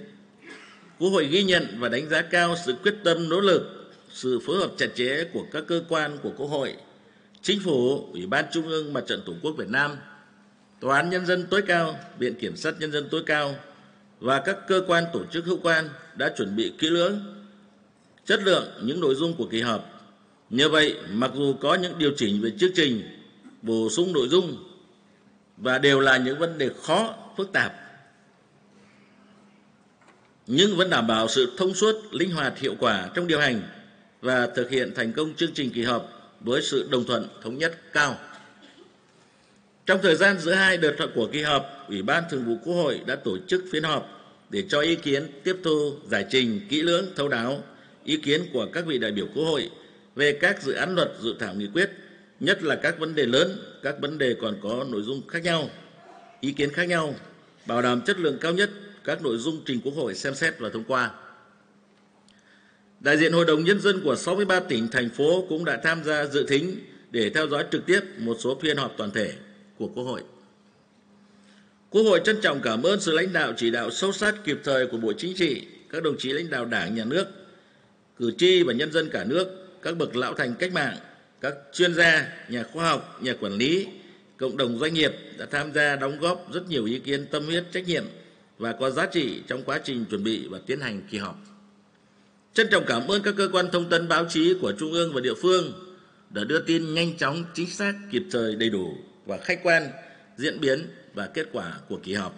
Quốc 0.99 1.09
hội 1.09 1.27
ghi 1.27 1.43
nhận 1.43 1.67
và 1.79 1.89
đánh 1.89 2.09
giá 2.09 2.21
cao 2.21 2.55
sự 2.65 2.73
quyết 2.83 2.95
tâm 3.03 3.29
nỗ 3.29 3.39
lực, 3.39 3.91
sự 4.13 4.39
phối 4.39 4.57
hợp 4.57 4.71
chặt 4.77 4.87
chẽ 4.95 5.23
của 5.33 5.45
các 5.51 5.63
cơ 5.67 5.81
quan 5.89 6.17
của 6.23 6.31
Quốc 6.37 6.47
hội, 6.47 6.75
Chính 7.41 7.59
phủ, 7.59 8.09
Ủy 8.13 8.25
ban 8.25 8.45
Trung 8.51 8.67
ương 8.67 8.93
Mặt 8.93 9.03
trận 9.07 9.21
Tổ 9.25 9.33
quốc 9.41 9.51
Việt 9.57 9.69
Nam, 9.69 9.91
Tòa 10.79 10.95
án 10.95 11.09
Nhân 11.09 11.25
dân 11.25 11.45
tối 11.49 11.61
cao, 11.61 11.99
Viện 12.19 12.35
Kiểm 12.35 12.55
sát 12.55 12.75
Nhân 12.79 12.91
dân 12.91 13.07
tối 13.11 13.23
cao 13.25 13.55
và 14.19 14.39
các 14.39 14.57
cơ 14.67 14.81
quan 14.87 15.03
tổ 15.13 15.21
chức 15.31 15.45
hữu 15.45 15.57
quan 15.63 15.89
đã 16.15 16.33
chuẩn 16.37 16.55
bị 16.55 16.73
kỹ 16.77 16.89
lưỡng, 16.89 17.19
chất 18.25 18.39
lượng 18.43 18.67
những 18.83 18.99
nội 18.99 19.15
dung 19.15 19.33
của 19.33 19.47
kỳ 19.51 19.61
họp. 19.61 20.11
Nhờ 20.49 20.69
vậy, 20.69 20.95
mặc 21.11 21.31
dù 21.35 21.53
có 21.61 21.75
những 21.75 21.99
điều 21.99 22.11
chỉnh 22.17 22.41
về 22.41 22.51
chương 22.59 22.73
trình, 22.75 23.01
bổ 23.61 23.89
sung 23.89 24.13
nội 24.13 24.27
dung 24.27 24.63
và 25.57 25.77
đều 25.77 25.99
là 25.99 26.17
những 26.17 26.39
vấn 26.39 26.57
đề 26.57 26.69
khó, 26.83 27.15
phức 27.37 27.51
tạp, 27.51 27.73
nhưng 30.47 30.75
vẫn 30.75 30.89
đảm 30.89 31.07
bảo 31.07 31.27
sự 31.27 31.51
thông 31.57 31.73
suốt, 31.73 31.95
linh 32.11 32.31
hoạt, 32.31 32.59
hiệu 32.59 32.75
quả 32.79 33.09
trong 33.15 33.27
điều 33.27 33.39
hành 33.39 33.61
và 34.21 34.47
thực 34.47 34.69
hiện 34.69 34.93
thành 34.95 35.13
công 35.13 35.33
chương 35.33 35.53
trình 35.53 35.71
kỳ 35.71 35.83
họp 35.83 36.31
với 36.41 36.61
sự 36.61 36.87
đồng 36.91 37.05
thuận 37.05 37.27
thống 37.43 37.57
nhất 37.57 37.93
cao. 37.93 38.17
Trong 39.85 39.99
thời 40.03 40.15
gian 40.15 40.39
giữa 40.39 40.53
hai 40.53 40.77
đợt 40.77 40.95
của 41.15 41.27
kỳ 41.31 41.41
họp, 41.41 41.85
Ủy 41.89 42.01
ban 42.01 42.23
Thường 42.29 42.45
vụ 42.45 42.57
Quốc 42.63 42.73
hội 42.73 42.99
đã 43.05 43.15
tổ 43.15 43.37
chức 43.47 43.63
phiên 43.71 43.83
họp 43.83 44.15
để 44.49 44.63
cho 44.69 44.79
ý 44.79 44.95
kiến 44.95 45.27
tiếp 45.43 45.55
thu 45.63 45.93
giải 46.09 46.25
trình 46.29 46.61
kỹ 46.69 46.81
lưỡng 46.81 47.05
thấu 47.15 47.27
đáo 47.27 47.63
ý 48.03 48.17
kiến 48.17 48.41
của 48.53 48.67
các 48.73 48.85
vị 48.85 48.97
đại 48.97 49.11
biểu 49.11 49.27
Quốc 49.35 49.43
hội 49.43 49.69
về 50.15 50.37
các 50.41 50.63
dự 50.63 50.73
án 50.73 50.95
luật 50.95 51.11
dự 51.21 51.35
thảo 51.39 51.53
nghị 51.53 51.67
quyết, 51.73 51.89
nhất 52.39 52.63
là 52.63 52.75
các 52.75 52.99
vấn 52.99 53.15
đề 53.15 53.25
lớn, 53.25 53.57
các 53.83 53.95
vấn 54.01 54.17
đề 54.17 54.35
còn 54.41 54.55
có 54.63 54.85
nội 54.89 55.01
dung 55.01 55.27
khác 55.27 55.43
nhau, 55.43 55.69
ý 56.39 56.51
kiến 56.51 56.69
khác 56.69 56.87
nhau, 56.87 57.15
bảo 57.65 57.81
đảm 57.81 58.01
chất 58.01 58.19
lượng 58.19 58.37
cao 58.41 58.53
nhất 58.53 58.69
các 59.05 59.21
nội 59.21 59.37
dung 59.37 59.61
trình 59.65 59.81
Quốc 59.83 59.93
hội 59.95 60.15
xem 60.15 60.35
xét 60.35 60.59
và 60.59 60.69
thông 60.69 60.83
qua. 60.83 61.11
Đại 62.99 63.17
diện 63.17 63.33
Hội 63.33 63.45
đồng 63.45 63.63
Nhân 63.63 63.79
dân 63.79 64.01
của 64.03 64.15
63 64.15 64.59
tỉnh, 64.59 64.87
thành 64.91 65.09
phố 65.09 65.45
cũng 65.49 65.65
đã 65.65 65.79
tham 65.83 66.03
gia 66.03 66.25
dự 66.25 66.45
thính 66.47 66.79
để 67.11 67.29
theo 67.29 67.47
dõi 67.47 67.65
trực 67.71 67.85
tiếp 67.85 67.99
một 68.17 68.37
số 68.39 68.59
phiên 68.61 68.77
họp 68.77 68.93
toàn 68.97 69.11
thể 69.11 69.33
của 69.77 69.87
Quốc 69.87 70.03
hội. 70.03 70.21
Quốc 71.89 72.03
hội 72.03 72.21
trân 72.25 72.41
trọng 72.41 72.61
cảm 72.61 72.83
ơn 72.83 73.01
sự 73.01 73.11
lãnh 73.11 73.33
đạo 73.33 73.53
chỉ 73.57 73.71
đạo 73.71 73.91
sâu 73.91 74.11
sát 74.11 74.35
kịp 74.43 74.57
thời 74.63 74.87
của 74.87 74.97
Bộ 74.97 75.13
Chính 75.13 75.35
trị, 75.35 75.61
các 75.89 76.03
đồng 76.03 76.17
chí 76.17 76.33
lãnh 76.33 76.49
đạo 76.49 76.65
Đảng, 76.65 76.95
Nhà 76.95 77.05
nước, 77.05 77.25
cử 78.17 78.31
tri 78.37 78.63
và 78.63 78.73
nhân 78.73 78.91
dân 78.91 79.09
cả 79.09 79.23
nước, 79.23 79.47
các 79.81 79.97
bậc 79.97 80.15
lão 80.15 80.33
thành 80.33 80.55
cách 80.59 80.71
mạng, 80.73 80.97
các 81.41 81.53
chuyên 81.73 81.93
gia, 81.93 82.27
nhà 82.49 82.63
khoa 82.73 82.89
học, 82.89 83.19
nhà 83.21 83.33
quản 83.39 83.53
lý, 83.53 83.87
cộng 84.37 84.57
đồng 84.57 84.79
doanh 84.79 84.93
nghiệp 84.93 85.11
đã 85.37 85.45
tham 85.51 85.73
gia 85.73 85.95
đóng 85.95 86.19
góp 86.19 86.53
rất 86.53 86.69
nhiều 86.69 86.85
ý 86.85 86.99
kiến 86.99 87.25
tâm 87.31 87.45
huyết, 87.45 87.63
trách 87.71 87.87
nhiệm 87.87 88.03
và 88.57 88.73
có 88.73 88.89
giá 88.89 89.05
trị 89.05 89.41
trong 89.47 89.63
quá 89.63 89.79
trình 89.83 90.05
chuẩn 90.05 90.23
bị 90.23 90.47
và 90.47 90.59
tiến 90.65 90.79
hành 90.79 91.01
kỳ 91.09 91.17
họp. 91.17 91.35
Trân 92.53 92.67
trọng 92.71 92.83
cảm 92.87 93.07
ơn 93.07 93.21
các 93.21 93.33
cơ 93.37 93.49
quan 93.51 93.71
thông 93.71 93.89
tấn 93.89 94.07
báo 94.07 94.25
chí 94.29 94.55
của 94.61 94.73
Trung 94.79 94.91
ương 94.91 95.13
và 95.13 95.21
địa 95.21 95.33
phương 95.41 95.73
đã 96.29 96.43
đưa 96.43 96.59
tin 96.59 96.93
nhanh 96.93 97.17
chóng, 97.17 97.43
chính 97.53 97.69
xác, 97.69 97.93
kịp 98.11 98.23
thời, 98.31 98.55
đầy 98.55 98.69
đủ 98.69 98.97
và 99.25 99.37
khách 99.37 99.59
quan 99.63 99.89
diễn 100.37 100.59
biến 100.59 100.87
và 101.13 101.27
kết 101.27 101.47
quả 101.51 101.73
của 101.89 101.99
kỳ 102.03 102.13
họp. 102.13 102.35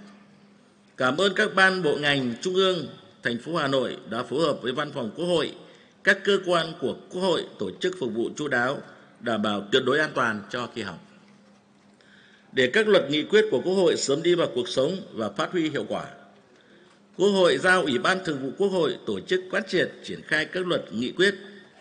Cảm 0.97 1.17
ơn 1.17 1.33
các 1.35 1.55
ban 1.55 1.83
bộ 1.83 1.97
ngành 1.97 2.33
Trung 2.41 2.55
ương, 2.55 2.87
thành 3.23 3.37
phố 3.39 3.55
Hà 3.55 3.67
Nội 3.67 3.97
đã 4.09 4.23
phối 4.23 4.41
hợp 4.41 4.57
với 4.61 4.71
Văn 4.71 4.91
phòng 4.91 5.11
Quốc 5.15 5.25
hội, 5.25 5.51
các 6.03 6.19
cơ 6.23 6.39
quan 6.45 6.73
của 6.81 6.95
Quốc 7.09 7.21
hội 7.21 7.45
tổ 7.59 7.71
chức 7.79 7.95
phục 7.99 8.13
vụ 8.13 8.29
chú 8.35 8.47
đáo, 8.47 8.81
đảm 9.19 9.41
bảo 9.41 9.67
tuyệt 9.71 9.83
đối 9.85 9.99
an 9.99 10.11
toàn 10.13 10.41
cho 10.49 10.67
kỳ 10.67 10.81
họp. 10.81 11.06
Để 12.57 12.67
các 12.67 12.87
luật 12.87 13.09
nghị 13.09 13.23
quyết 13.23 13.45
của 13.51 13.61
Quốc 13.61 13.73
hội 13.73 13.97
sớm 13.97 14.23
đi 14.23 14.35
vào 14.35 14.47
cuộc 14.55 14.69
sống 14.69 14.97
và 15.13 15.29
phát 15.29 15.51
huy 15.51 15.69
hiệu 15.69 15.85
quả, 15.89 16.05
Quốc 17.17 17.29
hội 17.29 17.57
giao 17.57 17.81
Ủy 17.81 17.97
ban 17.97 18.25
Thường 18.25 18.39
vụ 18.43 18.49
Quốc 18.57 18.67
hội 18.67 18.97
tổ 19.05 19.19
chức 19.19 19.41
quán 19.51 19.63
triệt 19.67 19.91
triển 20.03 20.21
khai 20.27 20.45
các 20.45 20.67
luật 20.67 20.85
nghị 20.93 21.11
quyết 21.11 21.35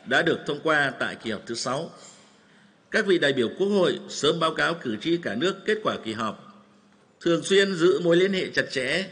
đã 0.07 0.23
được 0.23 0.39
thông 0.47 0.61
qua 0.63 0.93
tại 0.99 1.17
kỳ 1.25 1.31
họp 1.31 1.47
thứ 1.47 1.55
6. 1.55 1.91
Các 2.91 3.07
vị 3.07 3.19
đại 3.19 3.33
biểu 3.33 3.49
Quốc 3.59 3.67
hội 3.67 3.99
sớm 4.09 4.41
báo 4.41 4.55
cáo 4.55 4.75
cử 4.75 4.97
tri 5.01 5.17
cả 5.17 5.35
nước 5.35 5.57
kết 5.67 5.79
quả 5.83 5.97
kỳ 6.05 6.13
họp, 6.13 6.65
thường 7.21 7.43
xuyên 7.43 7.75
giữ 7.75 8.01
mối 8.01 8.17
liên 8.17 8.33
hệ 8.33 8.47
chặt 8.55 8.71
chẽ, 8.71 9.05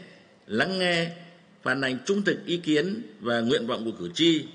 lắng 0.47 0.79
nghe, 0.79 1.11
phản 1.63 1.81
ánh 1.81 1.97
trung 2.05 2.21
thực 2.21 2.45
ý 2.45 2.57
kiến 2.57 3.01
và 3.19 3.39
nguyện 3.39 3.67
vọng 3.67 3.85
của 3.85 3.97
cử 3.99 4.09
tri, 4.13 4.45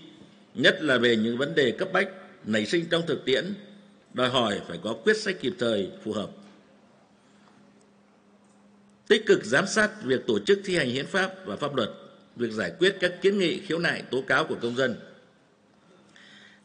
nhất 0.54 0.82
là 0.82 0.98
về 0.98 1.16
những 1.16 1.38
vấn 1.38 1.54
đề 1.54 1.70
cấp 1.70 1.88
bách 1.92 2.08
nảy 2.44 2.66
sinh 2.66 2.84
trong 2.90 3.02
thực 3.06 3.24
tiễn, 3.24 3.54
đòi 4.14 4.28
hỏi 4.28 4.60
phải 4.68 4.78
có 4.82 4.92
quyết 5.04 5.16
sách 5.16 5.36
kịp 5.40 5.52
thời, 5.58 5.88
phù 6.04 6.12
hợp 6.12 6.30
tích 9.10 9.26
cực 9.26 9.44
giám 9.44 9.66
sát 9.66 10.02
việc 10.02 10.26
tổ 10.26 10.38
chức 10.38 10.60
thi 10.64 10.76
hành 10.76 10.90
hiến 10.90 11.06
pháp 11.06 11.32
và 11.44 11.56
pháp 11.56 11.76
luật, 11.76 11.90
việc 12.36 12.52
giải 12.52 12.72
quyết 12.78 12.96
các 13.00 13.12
kiến 13.22 13.38
nghị 13.38 13.60
khiếu 13.60 13.78
nại 13.78 14.02
tố 14.10 14.22
cáo 14.22 14.44
của 14.44 14.54
công 14.62 14.76
dân. 14.76 14.96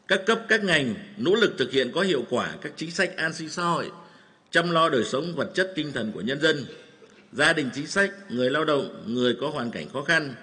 Các 0.08 0.20
cấp 0.26 0.40
các 0.48 0.64
ngành 0.64 0.94
nỗ 1.16 1.34
lực 1.34 1.54
thực 1.58 1.72
hiện 1.72 1.90
có 1.94 2.00
hiệu 2.00 2.24
quả 2.30 2.54
các 2.62 2.72
chính 2.76 2.90
sách 2.90 3.16
an 3.16 3.34
sinh 3.34 3.48
xã 3.48 3.62
hội, 3.62 3.90
chăm 4.50 4.70
lo 4.70 4.88
đời 4.88 5.04
sống 5.04 5.32
vật 5.36 5.50
chất 5.54 5.72
tinh 5.74 5.92
thần 5.92 6.12
của 6.12 6.20
nhân 6.20 6.40
dân, 6.40 6.64
gia 7.32 7.52
đình 7.52 7.70
chính 7.74 7.86
sách, 7.86 8.10
người 8.28 8.50
lao 8.50 8.64
động, 8.64 9.04
người 9.06 9.36
có 9.40 9.50
hoàn 9.50 9.70
cảnh 9.70 9.88
khó 9.92 10.02
khăn, 10.02 10.34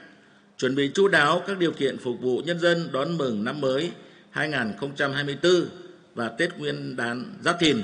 chuẩn 0.58 0.76
bị 0.76 0.92
chú 0.94 1.08
đáo 1.08 1.44
các 1.48 1.58
điều 1.58 1.72
kiện 1.72 1.98
phục 1.98 2.22
vụ 2.22 2.42
nhân 2.46 2.60
dân 2.60 2.90
đón 2.92 3.18
mừng 3.18 3.44
năm 3.44 3.62
mới 3.62 3.92
2024 4.30 5.68
và 6.16 6.30
Tết 6.30 6.58
Nguyên 6.58 6.96
đán 6.96 7.34
Giáp 7.44 7.60
Thìn 7.60 7.84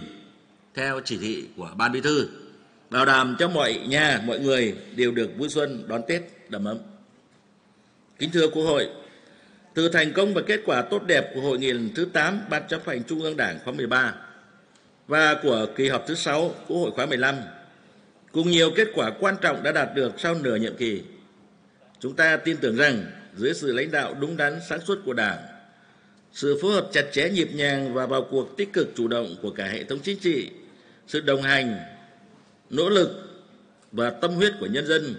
theo 0.73 0.99
chỉ 1.05 1.17
thị 1.17 1.45
của 1.57 1.71
Ban 1.77 1.91
Bí 1.91 2.01
thư 2.01 2.27
bảo 2.89 3.05
đảm 3.05 3.35
cho 3.39 3.49
mọi 3.49 3.81
nhà, 3.87 4.21
mọi 4.25 4.39
người 4.39 4.75
đều 4.95 5.11
được 5.11 5.37
vui 5.37 5.49
xuân 5.49 5.83
đón 5.87 6.01
Tết 6.07 6.21
đầm 6.49 6.65
ấm. 6.65 6.77
Kính 8.19 8.31
thưa 8.31 8.47
Quốc 8.47 8.63
hội, 8.63 8.89
từ 9.73 9.89
thành 9.89 10.13
công 10.13 10.33
và 10.33 10.41
kết 10.47 10.59
quả 10.65 10.81
tốt 10.81 11.03
đẹp 11.07 11.31
của 11.33 11.41
hội 11.41 11.59
nghị 11.59 11.71
lần 11.71 11.89
thứ 11.95 12.05
8 12.05 12.41
Ban 12.49 12.67
chấp 12.67 12.87
hành 12.87 13.03
Trung 13.03 13.21
ương 13.21 13.37
Đảng 13.37 13.59
khóa 13.63 13.73
13 13.73 14.15
và 15.07 15.35
của 15.43 15.67
kỳ 15.75 15.89
họp 15.89 16.07
thứ 16.07 16.15
6 16.15 16.55
Quốc 16.67 16.77
hội 16.77 16.91
khóa 16.91 17.05
15, 17.05 17.35
cùng 18.31 18.51
nhiều 18.51 18.71
kết 18.75 18.87
quả 18.93 19.11
quan 19.19 19.35
trọng 19.41 19.63
đã 19.63 19.71
đạt 19.71 19.89
được 19.95 20.11
sau 20.17 20.35
nửa 20.35 20.55
nhiệm 20.55 20.75
kỳ, 20.75 21.01
chúng 21.99 22.15
ta 22.15 22.37
tin 22.37 22.57
tưởng 22.57 22.75
rằng 22.75 23.03
dưới 23.35 23.53
sự 23.53 23.71
lãnh 23.71 23.91
đạo 23.91 24.15
đúng 24.19 24.37
đắn 24.37 24.59
sáng 24.69 24.79
suốt 24.81 24.99
của 25.05 25.13
Đảng, 25.13 25.37
sự 26.33 26.59
phối 26.61 26.73
hợp 26.73 26.89
chặt 26.91 27.05
chẽ 27.11 27.29
nhịp 27.29 27.49
nhàng 27.53 27.93
và 27.93 28.05
vào 28.05 28.27
cuộc 28.31 28.57
tích 28.57 28.73
cực 28.73 28.91
chủ 28.95 29.07
động 29.07 29.35
của 29.41 29.51
cả 29.51 29.65
hệ 29.65 29.83
thống 29.83 29.99
chính 30.03 30.19
trị, 30.19 30.49
sự 31.07 31.21
đồng 31.21 31.41
hành 31.41 31.77
nỗ 32.69 32.89
lực 32.89 33.09
và 33.91 34.09
tâm 34.09 34.31
huyết 34.31 34.53
của 34.59 34.65
nhân 34.65 34.85
dân, 34.85 35.15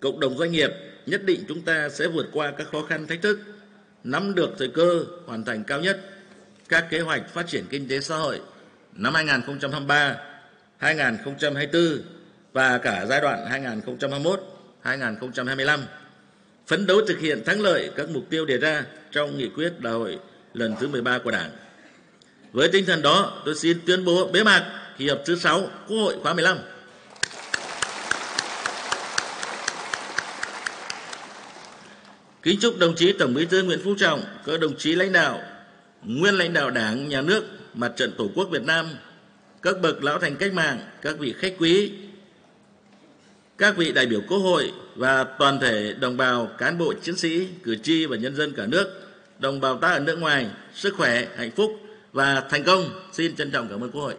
cộng 0.00 0.20
đồng 0.20 0.38
doanh 0.38 0.52
nghiệp 0.52 0.70
nhất 1.06 1.24
định 1.24 1.44
chúng 1.48 1.62
ta 1.62 1.88
sẽ 1.88 2.06
vượt 2.06 2.26
qua 2.32 2.52
các 2.58 2.66
khó 2.72 2.82
khăn 2.82 3.06
thách 3.06 3.22
thức, 3.22 3.40
nắm 4.04 4.34
được 4.34 4.50
thời 4.58 4.68
cơ, 4.68 5.04
hoàn 5.26 5.44
thành 5.44 5.64
cao 5.64 5.80
nhất 5.80 6.00
các 6.68 6.86
kế 6.90 7.00
hoạch 7.00 7.34
phát 7.34 7.46
triển 7.46 7.64
kinh 7.70 7.88
tế 7.88 8.00
xã 8.00 8.16
hội 8.16 8.40
năm 8.92 9.14
2023, 9.14 10.16
2024 10.78 12.02
và 12.52 12.78
cả 12.78 13.06
giai 13.06 13.20
đoạn 13.20 13.64
2021-2025. 14.84 15.78
Phấn 16.66 16.86
đấu 16.86 17.00
thực 17.08 17.18
hiện 17.18 17.44
thắng 17.44 17.60
lợi 17.60 17.90
các 17.96 18.10
mục 18.10 18.24
tiêu 18.30 18.46
đề 18.46 18.58
ra 18.58 18.84
trong 19.12 19.38
nghị 19.38 19.48
quyết 19.48 19.80
đại 19.80 19.92
hội 19.92 20.18
lần 20.54 20.74
thứ 20.80 20.88
13 20.88 21.18
của 21.18 21.30
Đảng. 21.30 21.50
Với 22.52 22.68
tinh 22.68 22.84
thần 22.86 23.02
đó, 23.02 23.42
tôi 23.44 23.54
xin 23.54 23.78
tuyên 23.86 24.04
bố 24.04 24.30
bế 24.32 24.44
mạc 24.44 24.64
kỳ 24.98 25.08
họp 25.08 25.18
thứ 25.24 25.36
6 25.36 25.60
Quốc 25.88 25.98
hội 25.98 26.16
khóa 26.22 26.34
15. 26.34 26.58
Kính 32.48 32.60
chúc 32.60 32.78
đồng 32.78 32.94
chí 32.94 33.12
Tổng 33.12 33.34
Bí 33.34 33.46
thư 33.46 33.62
Nguyễn 33.62 33.80
Phú 33.84 33.94
Trọng, 33.98 34.22
các 34.46 34.60
đồng 34.60 34.76
chí 34.76 34.94
lãnh 34.94 35.12
đạo, 35.12 35.40
nguyên 36.02 36.34
lãnh 36.34 36.52
đạo 36.52 36.70
Đảng, 36.70 37.08
Nhà 37.08 37.20
nước, 37.20 37.44
Mặt 37.74 37.92
trận 37.96 38.12
Tổ 38.18 38.30
quốc 38.34 38.48
Việt 38.50 38.62
Nam, 38.62 38.86
các 39.62 39.80
bậc 39.82 40.04
lão 40.04 40.18
thành 40.18 40.36
cách 40.36 40.52
mạng, 40.52 40.78
các 41.02 41.18
vị 41.18 41.34
khách 41.38 41.54
quý, 41.58 41.92
các 43.58 43.76
vị 43.76 43.92
đại 43.92 44.06
biểu 44.06 44.20
Quốc 44.28 44.38
hội 44.38 44.72
và 44.96 45.24
toàn 45.24 45.60
thể 45.60 45.94
đồng 46.00 46.16
bào, 46.16 46.46
cán 46.58 46.78
bộ, 46.78 46.94
chiến 47.02 47.16
sĩ, 47.16 47.48
cử 47.62 47.76
tri 47.76 48.06
và 48.06 48.16
nhân 48.16 48.36
dân 48.36 48.52
cả 48.52 48.66
nước, 48.66 48.86
đồng 49.38 49.60
bào 49.60 49.76
ta 49.76 49.88
ở 49.88 50.00
nước 50.00 50.18
ngoài, 50.18 50.46
sức 50.74 50.94
khỏe, 50.96 51.26
hạnh 51.36 51.50
phúc 51.50 51.80
và 52.12 52.40
thành 52.50 52.64
công. 52.64 52.90
Xin 53.12 53.36
trân 53.36 53.50
trọng 53.50 53.68
cảm 53.68 53.84
ơn 53.84 53.90
Quốc 53.90 54.02
hội. 54.02 54.14